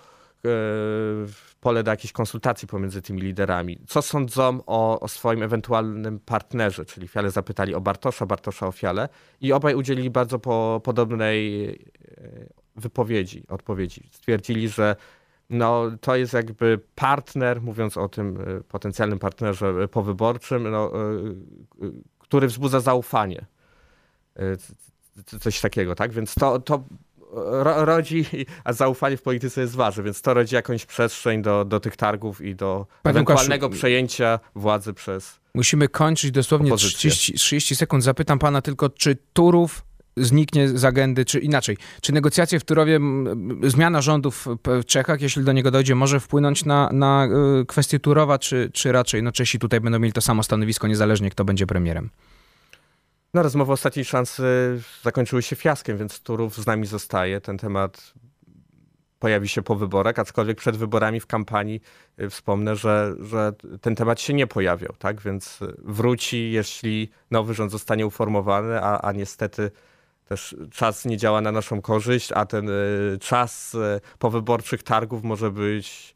pole 1.59 1.83
do 1.83 1.91
jakiejś 1.91 2.11
konsultacji 2.11 2.67
pomiędzy 2.67 3.01
tymi 3.01 3.21
liderami. 3.21 3.79
Co 3.87 4.01
sądzą 4.01 4.59
o, 4.65 4.99
o 4.99 5.07
swoim 5.07 5.43
ewentualnym 5.43 6.19
partnerze, 6.19 6.85
czyli 6.85 7.07
Fiale 7.07 7.31
zapytali 7.31 7.75
o 7.75 7.81
Bartosza, 7.81 8.25
Bartosza 8.25 8.67
o 8.67 8.71
Fiale 8.71 9.09
i 9.41 9.53
obaj 9.53 9.75
udzielili 9.75 10.09
bardzo 10.09 10.39
po, 10.39 10.81
podobnej 10.83 11.69
e, 11.71 12.49
wypowiedzi, 12.75 13.43
odpowiedzi. 13.47 14.09
Stwierdzili, 14.11 14.69
że 14.69 14.95
no, 15.49 15.83
to 16.01 16.15
jest 16.15 16.33
jakby 16.33 16.79
partner, 16.95 17.61
mówiąc 17.61 17.97
o 17.97 18.09
tym 18.09 18.37
e, 18.41 18.61
potencjalnym 18.63 19.19
partnerze 19.19 19.87
powyborczym, 19.87 20.71
no, 20.71 20.91
e, 20.93 21.91
który 22.19 22.47
wzbudza 22.47 22.79
zaufanie. 22.79 23.45
Coś 25.41 25.61
takiego, 25.61 25.95
tak? 25.95 26.11
Więc 26.11 26.33
to, 26.33 26.59
to 26.59 26.83
ro, 27.33 27.85
rodzi, 27.85 28.25
a 28.63 28.73
zaufanie 28.73 29.17
w 29.17 29.21
polityce 29.21 29.61
jest 29.61 29.75
ważne, 29.75 30.03
więc 30.03 30.21
to 30.21 30.33
rodzi 30.33 30.55
jakąś 30.55 30.85
przestrzeń 30.85 31.41
do, 31.41 31.65
do 31.65 31.79
tych 31.79 31.97
targów 31.97 32.41
i 32.41 32.55
do 32.55 32.87
Panie 33.03 33.11
ewentualnego 33.11 33.65
Łukaszu, 33.65 33.79
przejęcia 33.79 34.39
władzy 34.55 34.93
przez. 34.93 35.39
Musimy 35.53 35.87
kończyć 35.87 36.31
dosłownie 36.31 36.75
30, 36.75 37.33
30 37.33 37.75
sekund. 37.75 38.03
Zapytam 38.03 38.39
pana 38.39 38.61
tylko, 38.61 38.89
czy 38.89 39.17
Turów 39.33 39.85
zniknie 40.17 40.67
z 40.69 40.85
agendy, 40.85 41.25
czy 41.25 41.39
inaczej, 41.39 41.77
czy 42.01 42.13
negocjacje 42.13 42.59
w 42.59 42.65
Turowie, 42.65 42.99
zmiana 43.63 44.01
rządów 44.01 44.47
w 44.65 44.85
Czechach, 44.85 45.21
jeśli 45.21 45.43
do 45.43 45.51
niego 45.51 45.71
dojdzie, 45.71 45.95
może 45.95 46.19
wpłynąć 46.19 46.65
na, 46.65 46.89
na 46.93 47.27
y, 47.61 47.65
kwestię 47.65 47.99
Turowa, 47.99 48.39
czy, 48.39 48.69
czy 48.73 48.91
raczej 48.91 49.23
no 49.23 49.31
Czesi 49.31 49.59
tutaj 49.59 49.81
będą 49.81 49.99
mieli 49.99 50.13
to 50.13 50.21
samo 50.21 50.43
stanowisko, 50.43 50.87
niezależnie 50.87 51.29
kto 51.29 51.45
będzie 51.45 51.67
premierem? 51.67 52.09
No, 53.33 53.43
rozmowy 53.43 53.71
ostatniej 53.71 54.05
szansy 54.05 54.43
zakończyły 55.03 55.41
się 55.41 55.55
fiaskiem, 55.55 55.97
więc 55.97 56.19
Turów 56.19 56.57
z 56.57 56.65
nami 56.65 56.85
zostaje. 56.85 57.41
Ten 57.41 57.57
temat 57.57 58.13
pojawi 59.19 59.49
się 59.49 59.61
po 59.61 59.75
wyborach, 59.75 60.19
aczkolwiek 60.19 60.57
przed 60.57 60.77
wyborami 60.77 61.19
w 61.19 61.27
kampanii 61.27 61.81
y, 62.21 62.29
wspomnę, 62.29 62.75
że, 62.75 63.15
że 63.19 63.53
ten 63.81 63.95
temat 63.95 64.21
się 64.21 64.33
nie 64.33 64.47
pojawiał, 64.47 64.93
tak? 64.99 65.21
Więc 65.21 65.59
wróci, 65.77 66.51
jeśli 66.51 67.09
nowy 67.31 67.53
rząd 67.53 67.71
zostanie 67.71 68.05
uformowany, 68.05 68.81
a, 68.81 69.01
a 69.01 69.11
niestety 69.11 69.71
też 70.25 70.55
czas 70.71 71.05
nie 71.05 71.17
działa 71.17 71.41
na 71.41 71.51
naszą 71.51 71.81
korzyść, 71.81 72.31
a 72.31 72.45
ten 72.45 72.69
y, 72.69 73.17
czas 73.21 73.73
y, 73.73 74.01
powyborczych 74.19 74.83
targów 74.83 75.23
może 75.23 75.51
być 75.51 76.15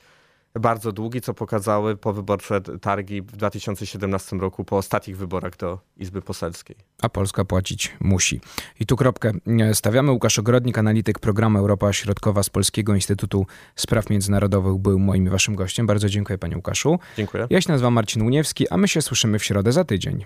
bardzo 0.60 0.92
długi, 0.92 1.22
co 1.22 1.34
pokazały 1.34 1.98
powyborcze 1.98 2.62
targi 2.82 3.22
w 3.22 3.32
2017 3.32 4.36
roku 4.36 4.66
po 4.66 4.78
ostatnich 4.78 5.18
wyborach 5.18 5.58
do 5.58 5.80
Izby 5.98 6.22
Poselskiej. 6.22 6.76
A 7.02 7.10
Polska 7.10 7.46
płacić 7.46 7.96
musi. 8.00 8.42
I 8.80 8.86
tu 8.86 8.96
kropkę 8.96 9.32
stawiamy. 9.74 10.12
Łukasz 10.12 10.40
Ogrodnik, 10.40 10.78
analityk 10.78 11.20
programu 11.20 11.60
Europa 11.60 11.94
Środkowa 11.94 12.44
z 12.44 12.50
Polskiego 12.50 12.96
Instytutu 12.96 13.46
Spraw 13.76 14.10
Międzynarodowych 14.10 14.76
był 14.76 15.00
moim 15.00 15.28
i 15.28 15.30
waszym 15.30 15.56
gościem. 15.56 15.88
Bardzo 15.88 16.10
dziękuję 16.10 16.38
panie 16.38 16.56
Łukaszu. 16.56 17.00
Dziękuję. 17.18 17.48
Ja 17.50 17.62
się 17.62 17.72
nazywam 17.72 17.94
Marcin 17.94 18.22
Uniewski, 18.22 18.70
a 18.70 18.78
my 18.78 18.88
się 18.88 19.02
słyszymy 19.02 19.40
w 19.40 19.44
środę 19.46 19.72
za 19.72 19.84
tydzień. 19.84 20.26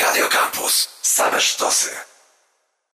Radio 0.00 0.24
Campus. 0.28 0.98
Same 1.02 1.40
sztosy. 1.40 1.90